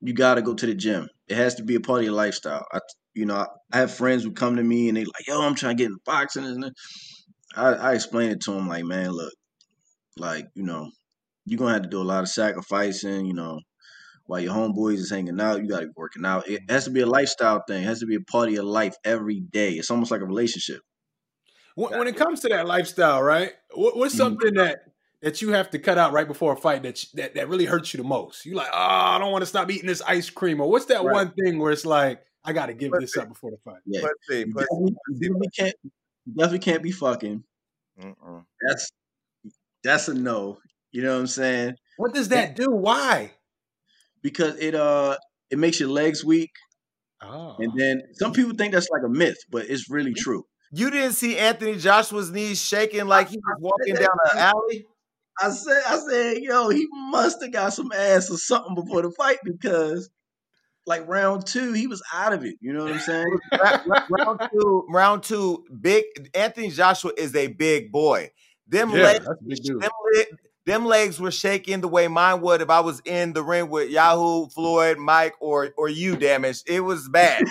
[0.00, 1.08] you got to go to the gym.
[1.26, 2.66] It has to be a part of your lifestyle.
[2.72, 2.80] I,
[3.14, 5.76] you know, I have friends who come to me and they like, "Yo, I'm trying
[5.76, 6.72] to get in boxing," and
[7.56, 9.32] I, I explain it to them like, "Man, look,
[10.18, 10.90] like you know,
[11.46, 13.26] you're gonna have to do a lot of sacrificing.
[13.26, 13.60] You know,
[14.26, 16.48] while your homeboys is hanging out, you got to be working out.
[16.48, 17.82] It has to be a lifestyle thing.
[17.84, 19.72] It has to be a part of your life every day.
[19.74, 20.82] It's almost like a relationship.
[21.78, 23.52] When, when it comes to that lifestyle, right?
[23.74, 24.18] What, what's mm-hmm.
[24.18, 24.64] something mm-hmm.
[24.64, 24.84] that
[25.20, 27.92] that you have to cut out right before a fight that that, that really hurts
[27.92, 28.46] you the most?
[28.46, 31.04] You like, oh, I don't want to stop eating this ice cream, or what's that
[31.04, 31.12] right.
[31.12, 33.20] one thing where it's like, I got to give let's this see.
[33.20, 33.80] up before the fight.
[33.86, 34.02] Yeah.
[34.02, 34.38] Let's see.
[34.40, 35.74] You definitely, definitely, can't,
[36.26, 37.44] definitely can't be fucking.
[38.00, 38.44] Mm-mm.
[38.66, 38.90] That's
[39.82, 40.58] that's a no.
[40.92, 41.74] You know what I'm saying?
[41.96, 42.70] What does that do?
[42.70, 43.32] Why?
[44.22, 45.16] because it uh
[45.50, 46.50] it makes your legs weak.
[47.20, 47.56] Oh.
[47.58, 50.44] And then some people think that's like a myth, but it's really true.
[50.70, 54.86] You didn't see Anthony Joshua's knees shaking like he was walking down an alley.
[55.40, 59.10] I said, I said, yo, he must have got some ass or something before the
[59.12, 60.10] fight because,
[60.84, 62.56] like round two, he was out of it.
[62.60, 63.38] You know what I'm saying?
[64.10, 66.04] round two, round two, big
[66.34, 68.30] Anthony Joshua is a big boy.
[68.66, 69.26] Them yeah, legs,
[69.66, 69.90] them,
[70.66, 73.90] them legs were shaking the way mine would if I was in the ring with
[73.90, 76.16] Yahu, Floyd, Mike, or or you.
[76.16, 76.64] Damaged.
[76.66, 77.44] It was bad.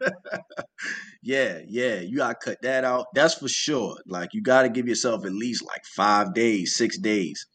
[1.24, 2.00] yeah, yeah.
[2.00, 3.06] You gotta cut that out.
[3.14, 3.96] That's for sure.
[4.06, 7.46] Like you gotta give yourself at least like five days, six days.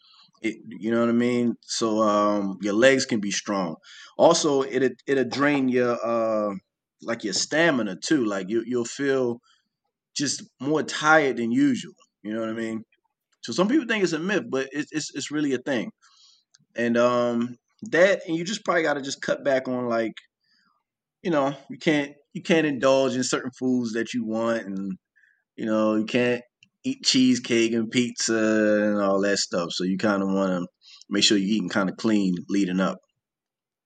[0.41, 1.55] It, you know what I mean?
[1.61, 3.75] So um, your legs can be strong.
[4.17, 6.55] Also, it it'll drain your uh
[7.03, 8.25] like your stamina too.
[8.25, 9.39] Like you you'll feel
[10.15, 11.93] just more tired than usual.
[12.23, 12.83] You know what I mean?
[13.41, 15.91] So some people think it's a myth, but it's it's, it's really a thing.
[16.75, 17.55] And um
[17.91, 20.13] that and you just probably got to just cut back on like
[21.21, 24.97] you know, you can't you can't indulge in certain foods that you want and
[25.55, 26.41] you know, you can't
[26.85, 29.71] eat cheesecake and pizza and all that stuff.
[29.71, 30.67] So you kind of want to
[31.09, 32.97] make sure you're eating kind of clean leading up.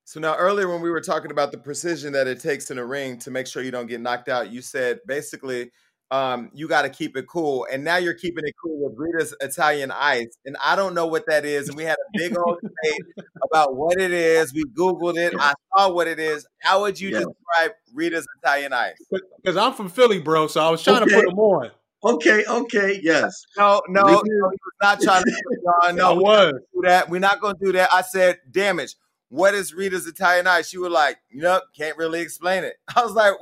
[0.06, 2.86] So now earlier when we were talking about the precision that it takes in a
[2.86, 5.72] ring to make sure you don't get knocked out, you said basically
[6.14, 7.66] um, you got to keep it cool.
[7.72, 10.38] And now you're keeping it cool with Rita's Italian Ice.
[10.46, 11.70] And I don't know what that is.
[11.70, 14.54] And we had a big old debate about what it is.
[14.54, 15.34] We Googled it.
[15.36, 16.46] I saw what it is.
[16.60, 17.20] How would you yeah.
[17.20, 18.94] describe Rita's Italian Ice?
[19.42, 20.46] Because I'm from Philly, bro.
[20.46, 21.10] So I was trying okay.
[21.10, 21.72] to put them on.
[22.04, 23.46] Okay, okay, yes.
[23.58, 24.52] No, no, no,
[24.84, 25.96] not trying to put on.
[25.96, 26.54] No, I was.
[26.76, 27.10] Do that.
[27.10, 27.92] We're not going to do that.
[27.92, 28.96] I said, damage
[29.34, 30.70] what is Rita's Italian Ice?
[30.70, 32.76] She was like, you know, can't really explain it.
[32.96, 33.34] I was like,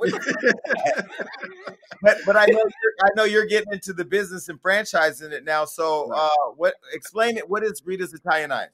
[2.02, 5.44] but but I know you're, I know you're getting into the business and franchising it
[5.44, 5.66] now.
[5.66, 6.76] So uh, what?
[6.94, 7.46] Explain it.
[7.46, 8.70] What is Rita's Italian Ice?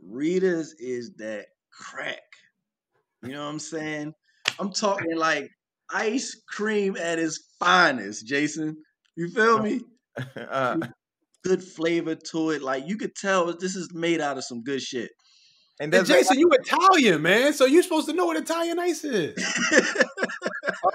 [0.00, 2.22] Rita's is that crack.
[3.24, 4.14] You know what I'm saying?
[4.60, 5.50] I'm talking like
[5.92, 8.76] ice cream at its finest, Jason.
[9.16, 9.80] You feel me?
[10.36, 10.78] Uh,
[11.44, 12.60] good flavor to it.
[12.60, 15.12] Like you could tell this is made out of some good shit.
[15.80, 17.52] And, and Jason, like, you Italian, man.
[17.52, 19.36] So you're supposed to know what Italian ice is.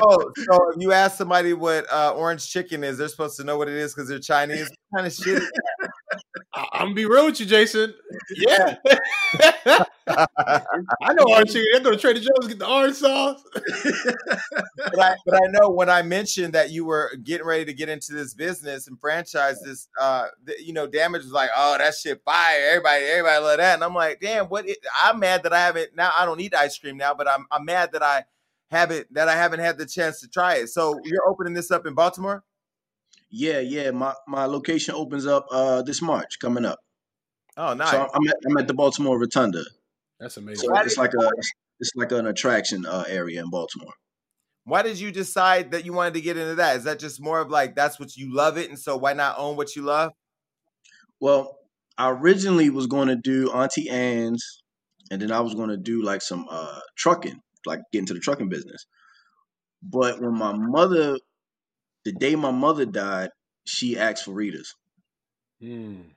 [0.01, 3.57] oh, so if you ask somebody what uh, orange chicken is, they're supposed to know
[3.57, 4.69] what it is because they're Chinese.
[4.89, 5.43] What kind of shit.
[6.53, 7.93] I'm gonna be real with you, Jason.
[8.35, 8.75] Yeah,
[10.07, 11.65] I know orange chicken.
[11.75, 13.43] I'm gonna Trader Joe's get the orange sauce.
[13.53, 17.89] but I, but I know when I mentioned that you were getting ready to get
[17.89, 20.27] into this business and franchise this, uh,
[20.59, 22.59] you know, damage was like, oh, that shit fire.
[22.69, 24.67] Everybody, everybody love that, and I'm like, damn, what?
[24.67, 26.11] It, I'm mad that I haven't now.
[26.17, 28.25] I don't eat ice cream now, but I'm I'm mad that I
[28.71, 30.67] haven't that I haven't had the chance to try it.
[30.67, 32.43] So you're opening this up in Baltimore?
[33.29, 33.91] Yeah, yeah.
[33.91, 36.79] My my location opens up uh this March coming up.
[37.55, 37.91] Oh, nice.
[37.91, 39.63] So I'm at, I'm at the Baltimore Rotunda.
[40.19, 40.69] That's amazing.
[40.69, 41.29] So it's like a
[41.79, 43.93] it's like an attraction uh, area in Baltimore.
[44.65, 46.77] Why did you decide that you wanted to get into that?
[46.77, 49.37] Is that just more of like that's what you love it, and so why not
[49.37, 50.11] own what you love?
[51.19, 51.57] Well,
[51.97, 54.63] I originally was going to do Auntie Anne's,
[55.11, 58.19] and then I was going to do like some uh, trucking, like get into the
[58.19, 58.85] trucking business.
[59.81, 61.17] But when my mother
[62.05, 63.29] the day my mother died,
[63.65, 64.73] she asked for Rita's.
[65.61, 66.11] Mm.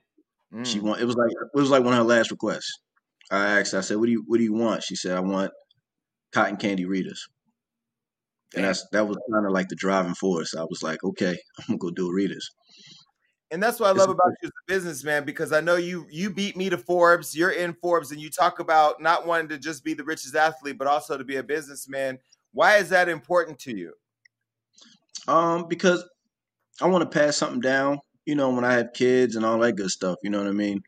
[0.63, 2.79] She want it was like it was like one of her last requests.
[3.31, 5.51] I asked, I said, "What do you what do you want?" She said, "I want
[6.31, 7.27] cotton candy Rita's."
[8.55, 10.55] And that's that was kind of like the driving force.
[10.55, 12.49] I was like, "Okay, I'm gonna go do Rita's.
[13.49, 16.29] And that's what I love about you as a businessman because I know you you
[16.29, 17.35] beat me to Forbes.
[17.35, 20.77] You're in Forbes, and you talk about not wanting to just be the richest athlete,
[20.77, 22.19] but also to be a businessman.
[22.51, 23.93] Why is that important to you?
[25.27, 26.07] Um, because
[26.81, 27.99] I want to pass something down.
[28.25, 30.17] You know, when I have kids and all that good stuff.
[30.23, 30.81] You know what I mean?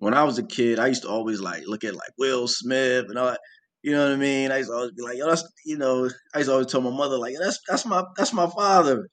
[0.00, 3.04] When I was a kid, I used to always like look at like Will Smith
[3.08, 3.40] and all that.
[3.82, 4.50] You know what I mean?
[4.50, 6.80] I used to always be like, yo, that's you know, I used to always tell
[6.80, 9.08] my mother like, that's that's my that's my father.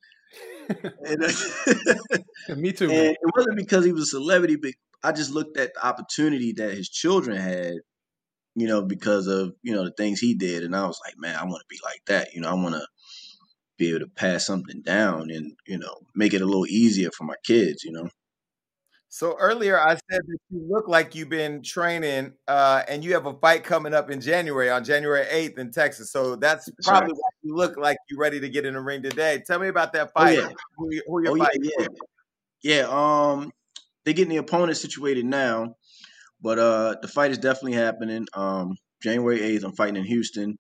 [1.05, 1.31] and, uh,
[2.55, 2.89] Me too.
[2.89, 4.71] and it wasn't because he was a celebrity, but
[5.03, 7.75] I just looked at the opportunity that his children had,
[8.55, 11.35] you know, because of you know the things he did, and I was like, man,
[11.35, 12.33] I want to be like that.
[12.33, 12.87] You know, I want to
[13.77, 17.25] be able to pass something down and you know make it a little easier for
[17.25, 17.83] my kids.
[17.83, 18.09] You know.
[19.09, 23.25] So earlier I said that you look like you've been training, uh, and you have
[23.25, 26.11] a fight coming up in January on January eighth in Texas.
[26.11, 27.15] So that's, probably right.
[27.15, 29.41] why you look like you're ready to get in the ring today.
[29.47, 30.37] Tell me about that Oh fight.
[30.37, 30.49] yeah.
[30.77, 31.47] Who, you- who you're Oh yeah,
[31.79, 31.87] yeah,
[32.63, 32.87] yeah.
[32.89, 33.51] Um,
[34.03, 35.75] they're getting the opponent situated now,
[36.41, 38.25] but uh, the fight is definitely happening.
[38.33, 40.57] Um, January eighth, I'm fighting in Houston,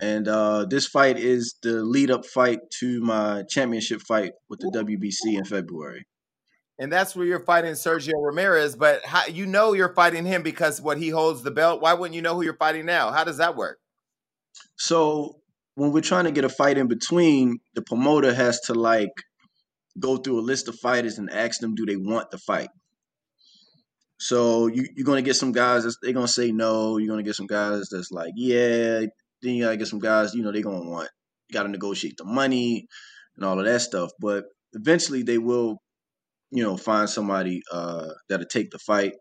[0.00, 4.68] and uh, this fight is the lead up fight to my championship fight with the
[4.70, 6.04] WBC in February.
[6.78, 8.76] And that's where you're fighting Sergio Ramirez.
[8.76, 11.82] But how, you know you're fighting him because what he holds the belt.
[11.82, 13.10] Why wouldn't you know who you're fighting now?
[13.10, 13.78] How does that work?
[14.76, 15.40] So
[15.74, 19.10] when we're trying to get a fight in between, the promoter has to like
[19.98, 22.68] go through a list of fighters and ask them, do they want the fight?
[24.20, 26.98] So you, you're gonna get some guys that's they're gonna say no.
[26.98, 29.00] You're gonna get some guys that's like, yeah.
[29.42, 31.08] Then you gotta get some guys, you know, they're gonna want.
[31.48, 32.86] You gotta negotiate the money
[33.36, 34.10] and all of that stuff.
[34.20, 35.80] But eventually, they will,
[36.50, 39.14] you know, find somebody uh, that'll take the fight.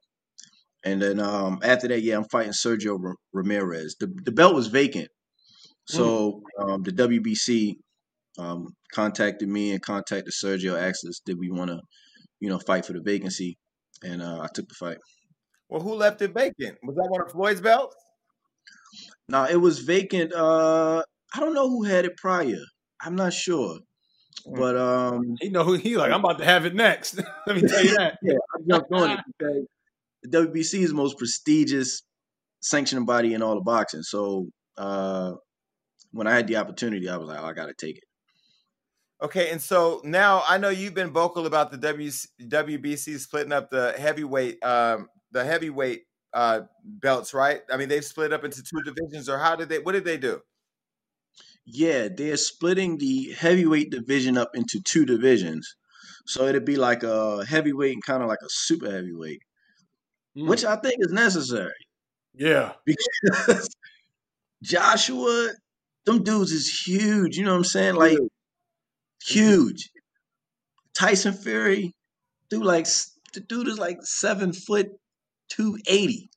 [0.85, 3.95] And then um, after that, yeah, I'm fighting Sergio Ra- Ramirez.
[3.99, 5.09] The the belt was vacant,
[5.85, 7.75] so um, the WBC
[8.37, 11.79] um, contacted me and contacted Sergio, asked us did we want to,
[12.39, 13.57] you know, fight for the vacancy,
[14.03, 14.97] and uh, I took the fight.
[15.69, 16.77] Well, who left it vacant?
[16.83, 17.95] Was that one of Floyd's belts?
[19.27, 20.33] Now it was vacant.
[20.33, 21.03] Uh,
[21.33, 22.63] I don't know who had it prior.
[23.01, 23.79] I'm not sure,
[24.49, 26.11] but um, He know who he like.
[26.11, 27.19] I'm about to have it next.
[27.47, 28.17] Let me tell you that.
[28.21, 29.65] yeah, I jumped on it because
[30.23, 32.03] the WBC is the most prestigious
[32.61, 34.03] sanctioning body in all of boxing.
[34.03, 35.33] So uh,
[36.11, 38.03] when I had the opportunity, I was like, oh, I got to take it.
[39.21, 43.71] Okay, and so now I know you've been vocal about the WC, WBC splitting up
[43.71, 47.61] the heavyweight, um, the heavyweight uh, belts, right?
[47.71, 49.79] I mean, they've split up into two divisions, or how did they?
[49.79, 50.39] What did they do?
[51.69, 55.75] Yeah, they're splitting the heavyweight division up into two divisions.
[56.25, 59.41] So it'd be like a heavyweight and kind of like a super heavyweight,
[60.37, 60.47] Mm.
[60.47, 61.73] which I think is necessary
[62.33, 62.73] Yeah.
[62.85, 63.67] because
[64.63, 65.49] Joshua,
[66.05, 67.37] them dudes is huge.
[67.37, 67.95] You know what I'm saying?
[67.95, 68.17] Like
[69.25, 69.89] huge.
[70.93, 71.93] Tyson Fury,
[72.49, 72.87] dude, like
[73.33, 74.87] the dude is like seven foot
[75.49, 76.29] two eighty.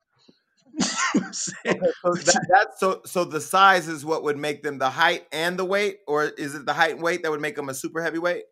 [1.64, 3.02] You know what So that, that's so.
[3.06, 6.54] So the size is what would make them the height and the weight, or is
[6.54, 8.44] it the height and weight that would make them a super heavyweight?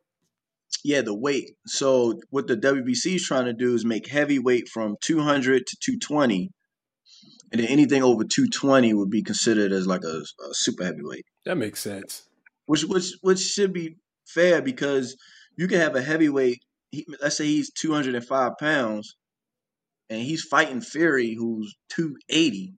[0.84, 1.52] Yeah, the weight.
[1.66, 6.50] So what the WBC is trying to do is make heavyweight from 200 to 220,
[7.52, 11.56] and then anything over 220 would be considered as like a, a super heavyweight, That
[11.56, 12.28] makes sense.
[12.66, 15.16] which which which should be fair because
[15.56, 16.58] you can have a heavyweight.
[16.90, 19.14] He, let's say he's 205 pounds,
[20.10, 22.74] and he's fighting Fury, who's 280.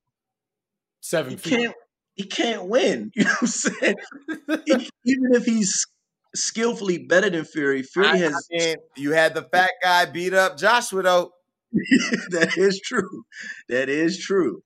[1.00, 1.50] Seven He feet.
[1.50, 1.74] can't
[2.14, 3.10] he can't win.
[3.16, 3.94] You know what I'm saying?
[5.06, 5.86] Even if he's
[6.34, 10.34] skillfully better than Fury, Fury I, has I mean, you had the fat guy beat
[10.34, 11.30] up Joshua though.
[12.30, 13.24] that is true.
[13.68, 14.62] That is true.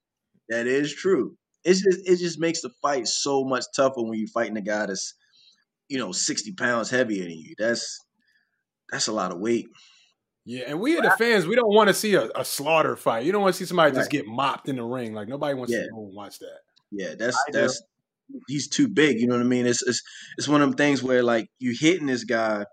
[0.48, 1.36] That is true.
[1.64, 4.86] It's just it just makes the fight so much tougher when you're fighting a guy
[4.86, 5.14] that's,
[5.88, 7.54] you know, 60 pounds heavier than you.
[7.58, 8.00] That's
[8.90, 9.66] that's a lot of weight.
[10.46, 11.46] Yeah, and we are the fans.
[11.46, 13.24] We don't want to see a, a slaughter fight.
[13.24, 15.14] You don't want to see somebody just get mopped in the ring.
[15.14, 15.84] Like nobody wants Yeah.
[15.84, 16.58] to go and watch that.
[16.90, 17.60] Yeah, that's I do.
[17.60, 17.82] that's
[18.48, 19.18] he's too big.
[19.20, 19.66] You know what I mean?
[19.66, 20.02] It's it's
[20.36, 22.66] it's one of them things where like you hitting this guy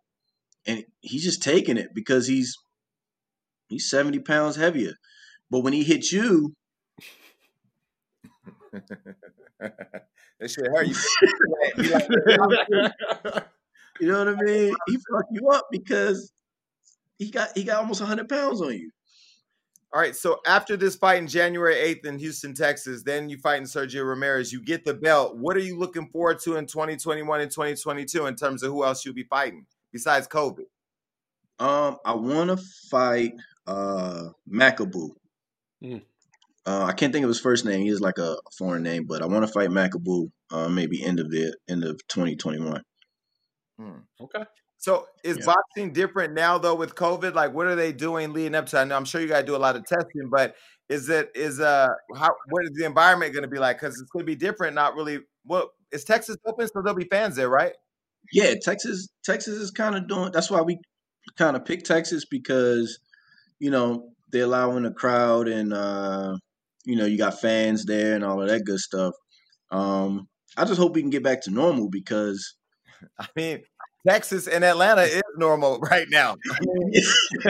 [0.67, 2.55] and he's just taking it because he's
[3.69, 4.93] he's 70 pounds heavier.
[5.49, 6.53] But when he hits you,
[9.59, 10.95] that shit hurt you.
[11.77, 12.37] You
[13.29, 13.45] like-
[13.99, 14.75] you know what I mean?
[14.87, 16.31] He fuck you up because
[17.21, 18.89] he got he got almost 100 pounds on you.
[19.93, 23.57] All right, so after this fight in January 8th in Houston, Texas, then you fight
[23.57, 25.37] in Sergio Ramirez, you get the belt.
[25.37, 29.05] What are you looking forward to in 2021 and 2022 in terms of who else
[29.05, 30.63] you'll be fighting besides Kobe?
[31.59, 32.57] Um, I want to
[32.89, 33.33] fight
[33.67, 35.09] uh Makabu.
[35.83, 36.01] Mm.
[36.65, 37.81] Uh, I can't think of his first name.
[37.81, 40.31] He is like a foreign name, but I want to fight Makabu.
[40.49, 42.81] Uh, maybe end of the end of 2021.
[44.21, 44.43] okay.
[44.81, 45.45] So is Yeah.
[45.45, 47.35] boxing different now though with COVID?
[47.35, 48.79] Like what are they doing leading up to?
[48.79, 50.55] I know I'm sure you gotta do a lot of testing, but
[50.89, 53.79] is it is uh how what is the environment gonna be like?
[53.79, 56.67] Because it's gonna be different, not really well, is Texas open?
[56.67, 57.73] So there'll be fans there, right?
[58.31, 59.07] Yeah, Texas.
[59.23, 60.31] Texas is kind of doing.
[60.31, 60.77] That's why we
[61.37, 62.99] kind of pick Texas because
[63.59, 66.35] you know they're allowing the crowd and uh,
[66.85, 69.13] you know, you got fans there and all of that good stuff.
[69.71, 70.27] Um,
[70.57, 72.55] I just hope we can get back to normal because
[73.19, 73.59] I mean,
[74.07, 76.37] Texas and Atlanta is normal right now.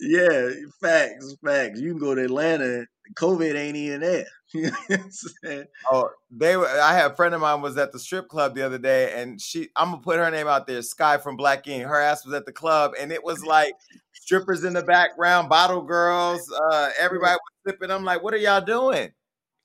[0.00, 0.50] yeah,
[0.80, 1.80] facts, facts.
[1.80, 4.26] You can go to Atlanta, COVID ain't even there.
[5.92, 6.66] oh, they were.
[6.66, 9.40] I had a friend of mine was at the strip club the other day, and
[9.40, 9.68] she.
[9.76, 10.82] I'm gonna put her name out there.
[10.82, 11.84] Sky from Black Ink.
[11.84, 13.74] Her ass was at the club, and it was like
[14.12, 16.50] strippers in the background, bottle girls.
[16.50, 17.40] Uh, everybody was
[17.72, 17.90] sipping.
[17.90, 19.10] I'm like, what are y'all doing?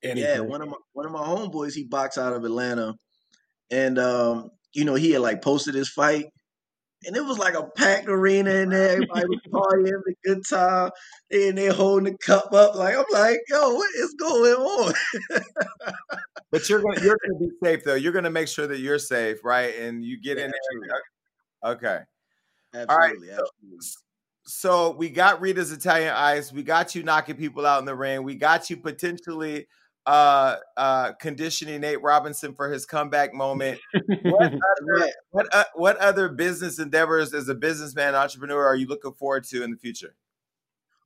[0.04, 0.36] Anything.
[0.36, 2.94] Yeah, one of my one of my homeboys, he boxed out of Atlanta,
[3.72, 6.26] and um, you know, he had like posted his fight,
[7.06, 8.92] and it was like a packed arena in there.
[8.92, 10.92] Everybody was partying, having a good time,
[11.32, 12.76] and they holding the cup up.
[12.76, 14.94] Like I'm like, yo, what is going on?
[16.52, 17.96] but you're gonna you're gonna be safe though.
[17.96, 19.76] You're gonna make sure that you're safe, right?
[19.80, 21.72] And you get yeah, in there.
[21.72, 22.00] Okay.
[22.74, 23.16] Absolutely, All right.
[23.16, 23.80] Absolutely.
[23.80, 24.00] So,
[24.48, 26.52] so we got Rita's Italian Ice.
[26.52, 28.24] We got you knocking people out in the ring.
[28.24, 29.68] We got you potentially
[30.06, 33.80] uh, uh, conditioning Nate Robinson for his comeback moment.
[34.24, 39.14] What other, what, uh, what other business endeavors as a businessman entrepreneur are you looking
[39.14, 40.16] forward to in the future?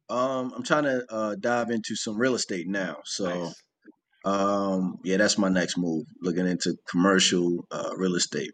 [0.09, 2.97] Um, I'm trying to uh, dive into some real estate now.
[3.05, 3.55] So, nice.
[4.25, 6.05] um, yeah, that's my next move.
[6.21, 8.51] Looking into commercial uh, real estate.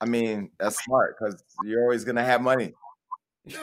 [0.00, 2.74] I mean, that's smart because you're always gonna have money.
[3.46, 3.56] Yeah,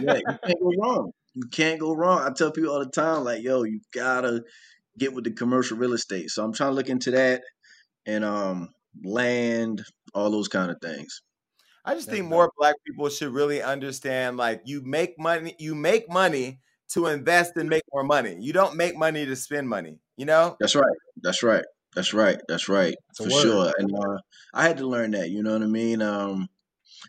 [0.00, 1.12] yeah, you can't go wrong.
[1.34, 2.22] You can't go wrong.
[2.22, 4.44] I tell people all the time, like, yo, you gotta
[4.98, 6.30] get with the commercial real estate.
[6.30, 7.42] So I'm trying to look into that
[8.06, 8.70] and um
[9.02, 9.84] land,
[10.14, 11.22] all those kind of things.
[11.84, 16.10] I just think more black people should really understand like you make money you make
[16.10, 18.36] money to invest and make more money.
[18.40, 20.56] You don't make money to spend money, you know?
[20.60, 20.96] That's right.
[21.22, 21.64] That's right.
[21.94, 22.38] That's right.
[22.48, 22.94] That's right.
[23.16, 23.72] For sure.
[23.78, 24.18] And uh,
[24.52, 26.02] I had to learn that, you know what I mean?
[26.02, 26.48] Um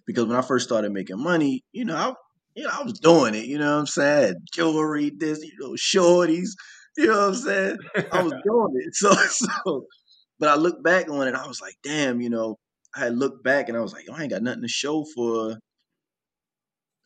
[0.06, 2.14] because when I first started making money, you know, I
[2.56, 4.36] you know, I was doing it, you know what I'm saying?
[4.52, 6.50] Jewelry, this, you know, shorties,
[6.98, 7.78] you know what I'm saying?
[8.12, 8.94] I was doing it.
[8.94, 9.86] So, so,
[10.40, 12.58] but I look back on it, I was like, damn, you know,
[12.96, 15.58] I had looked back and I was like, I ain't got nothing to show for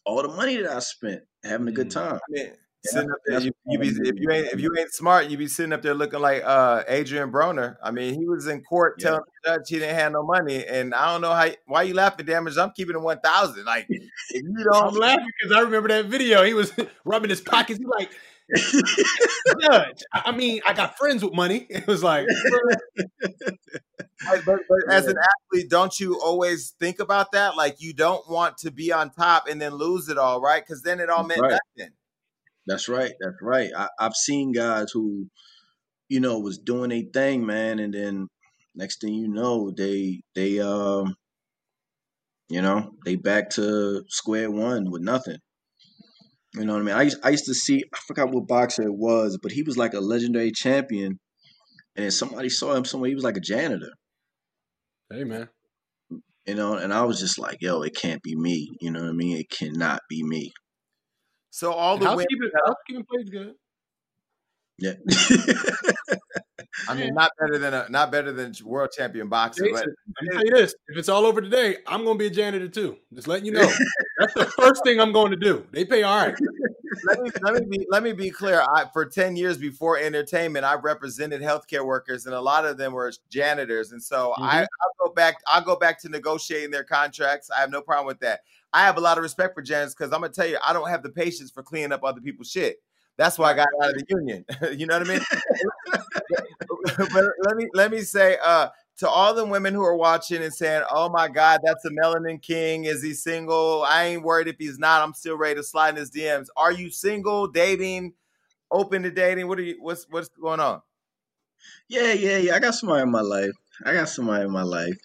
[0.05, 1.93] all the money that I spent having a good mm.
[1.93, 2.19] time.
[2.29, 2.49] Yeah.
[2.85, 5.47] Sitting up there, you, you be if you ain't if you ain't smart, you be
[5.47, 7.77] sitting up there looking like uh, Adrien Broner.
[7.81, 9.05] I mean, he was in court yeah.
[9.05, 11.93] telling the judge he didn't have no money, and I don't know how why you
[11.93, 12.57] laughing, damage.
[12.57, 13.65] I'm keeping it one thousand.
[13.65, 14.01] Like if
[14.31, 16.43] you don't, I'm laughing because I remember that video.
[16.43, 16.71] He was
[17.05, 17.79] rubbing his pockets.
[17.79, 18.11] He like,
[19.61, 21.65] Judge, I mean, I got friends with money.
[21.69, 22.27] It was like,
[24.45, 27.55] but, but, as an athlete, don't you always think about that?
[27.55, 30.63] Like, you don't want to be on top and then lose it all, right?
[30.63, 31.59] Because then it all meant right.
[31.77, 31.93] nothing.
[32.67, 33.13] That's right.
[33.19, 33.69] That's right.
[33.75, 35.27] I, I've seen guys who,
[36.09, 38.27] you know, was doing a thing, man, and then
[38.75, 41.15] next thing you know, they they um,
[42.49, 45.37] you know, they back to square one with nothing.
[46.53, 46.95] You know what I mean?
[46.95, 49.77] I used, I used to see, I forgot what boxer it was, but he was
[49.77, 51.19] like a legendary champion.
[51.97, 53.09] And somebody saw him somewhere.
[53.09, 53.91] He was like a janitor.
[55.11, 55.49] Hey, man.
[56.45, 58.69] You know, and I was just like, yo, it can't be me.
[58.79, 59.37] You know what I mean?
[59.37, 60.53] It cannot be me.
[61.55, 63.53] So all the housekeeping, housekeeping plays good.
[64.77, 64.95] Yeah.
[66.89, 69.63] I mean, not better than a not better than world champion boxer.
[69.63, 72.21] Jason, but let me tell you this: if it's all over today, I'm going to
[72.21, 72.97] be a janitor too.
[73.13, 73.71] Just letting you know.
[74.19, 75.65] That's the first thing I'm going to do.
[75.71, 76.35] They pay all right.
[77.05, 78.61] let me let me be let me be clear.
[78.61, 82.91] I, for ten years before entertainment, I represented healthcare workers, and a lot of them
[82.91, 83.93] were janitors.
[83.93, 84.43] And so mm-hmm.
[84.43, 85.37] I I'll go back.
[85.47, 87.49] I'll go back to negotiating their contracts.
[87.49, 88.41] I have no problem with that.
[88.75, 90.89] I have a lot of respect for janitors because I'm gonna tell you, I don't
[90.89, 92.75] have the patience for cleaning up other people's shit.
[93.15, 94.45] That's why I got out of the union.
[94.77, 95.21] you know what I mean?
[97.13, 100.53] but let me let me say uh, to all the women who are watching and
[100.53, 102.83] saying, "Oh my God, that's a melanin king.
[102.83, 103.83] Is he single?
[103.87, 105.01] I ain't worried if he's not.
[105.01, 106.47] I'm still ready to slide in his DMs.
[106.57, 108.13] Are you single, dating,
[108.71, 109.47] open to dating?
[109.47, 109.77] What are you?
[109.79, 110.81] What's what's going on?
[111.87, 112.55] Yeah, yeah, yeah.
[112.55, 113.53] I got somebody in my life.
[113.85, 114.97] I got somebody in my life,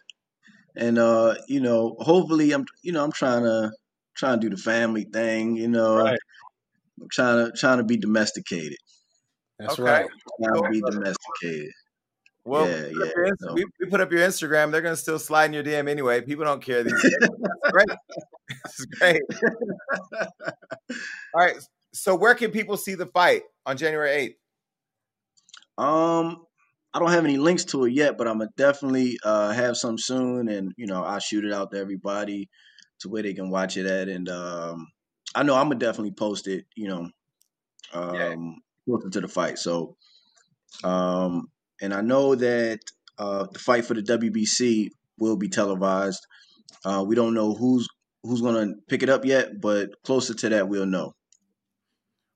[0.81, 3.70] and uh, you know, hopefully, I'm you know, I'm trying to
[4.16, 5.57] trying to do the family thing.
[5.57, 6.19] You know, right.
[7.01, 8.78] I'm trying to trying to be domesticated.
[9.59, 9.82] That's okay.
[9.82, 10.07] right.
[10.43, 11.70] Trying to be domesticated.
[12.44, 13.52] Well, yeah, we, yeah, put no.
[13.52, 14.73] we, we, put up your Instagram.
[14.73, 16.23] They're gonna still slide in your DM anyway.
[16.23, 16.82] People don't care.
[16.82, 17.89] These That's great.
[18.65, 19.20] This is great.
[21.35, 21.57] All right.
[21.93, 24.36] So, where can people see the fight on January eighth?
[25.77, 26.47] Um,
[26.93, 29.97] I don't have any links to it yet, but I'm gonna definitely uh, have some
[29.97, 32.49] soon, and you know, I'll shoot it out to everybody
[33.01, 34.89] to where they can watch it at, and um,
[35.35, 36.65] I know I'm gonna definitely post it.
[36.75, 37.11] You know,
[37.93, 38.35] um, yeah.
[38.87, 39.59] closer to the fight.
[39.59, 39.97] So,
[40.83, 41.47] um,
[41.81, 42.81] and I know that
[43.19, 44.89] uh, the fight for the WBC
[45.19, 46.27] will be televised.
[46.85, 47.87] Uh, we don't know who's
[48.25, 51.15] who's gonna pick it up yet, but closer to that, we'll know.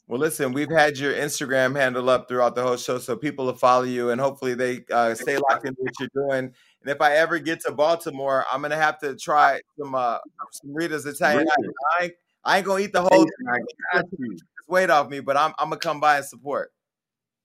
[0.06, 3.54] Well, listen, we've had your Instagram handle up throughout the whole show, so people will
[3.54, 6.52] follow you, and hopefully they uh, stay locked into what you're doing.
[6.82, 10.18] And if I ever get to Baltimore, I'm gonna have to try some uh,
[10.52, 11.46] some Rita's Italian.
[11.58, 11.72] Really?
[11.98, 12.12] I, ain't,
[12.44, 13.62] I ain't gonna eat the whole Hey,
[13.94, 14.06] thing.
[14.30, 16.70] It's weight off me, but I'm I'm gonna come by and support.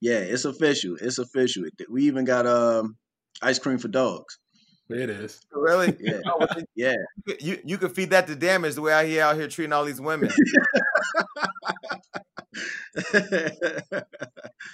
[0.02, 0.98] Yeah, it's official.
[1.00, 1.64] It's official.
[1.90, 2.98] We even got um
[3.42, 4.38] ice cream for dogs.
[4.90, 5.40] It is.
[5.52, 5.96] Really?
[6.02, 6.20] Yeah.
[6.26, 6.96] Oh, well, then Yeah.
[7.28, 9.72] you, you you could feed that to damage the way I hear out here treating
[9.72, 10.30] all these women.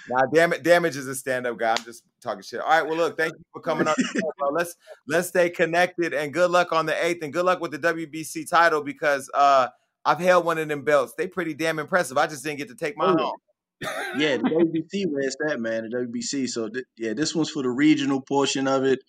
[0.09, 1.71] Nah, damage damage is a stand up guy.
[1.77, 2.59] I'm just talking shit.
[2.59, 3.93] All right, well, look, thank you for coming on.
[3.97, 4.49] the show, bro.
[4.49, 4.75] Let's
[5.07, 8.49] let's stay connected and good luck on the eighth and good luck with the WBC
[8.49, 9.67] title because uh
[10.03, 11.13] I've held one of them belts.
[11.17, 12.17] They pretty damn impressive.
[12.17, 14.19] I just didn't get to take mine Oh, home.
[14.19, 15.89] yeah, the WBC where it's at, man.
[15.89, 16.47] The WBC.
[16.49, 18.99] So th- yeah, this one's for the regional portion of it,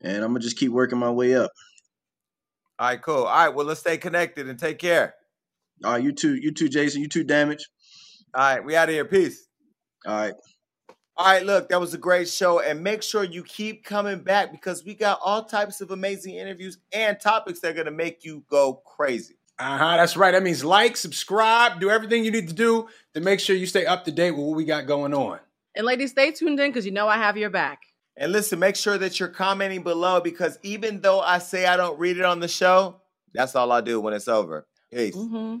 [0.00, 1.50] and I'm gonna just keep working my way up.
[2.78, 3.24] All right, cool.
[3.24, 5.14] All right, well, let's stay connected and take care.
[5.84, 7.02] All right, you too, you too, Jason.
[7.02, 7.68] You too, damage.
[8.34, 9.04] All right, we out of here.
[9.04, 9.46] Peace.
[10.06, 10.34] All right.
[11.16, 12.60] All right, look, that was a great show.
[12.60, 16.78] And make sure you keep coming back because we got all types of amazing interviews
[16.92, 19.34] and topics that are going to make you go crazy.
[19.58, 19.96] Uh huh.
[19.96, 20.30] That's right.
[20.30, 23.84] That means like, subscribe, do everything you need to do to make sure you stay
[23.84, 25.40] up to date with what we got going on.
[25.74, 27.80] And ladies, stay tuned in because you know I have your back.
[28.16, 31.98] And listen, make sure that you're commenting below because even though I say I don't
[31.98, 33.00] read it on the show,
[33.34, 34.66] that's all I do when it's over.
[34.92, 35.16] Peace.
[35.16, 35.56] hmm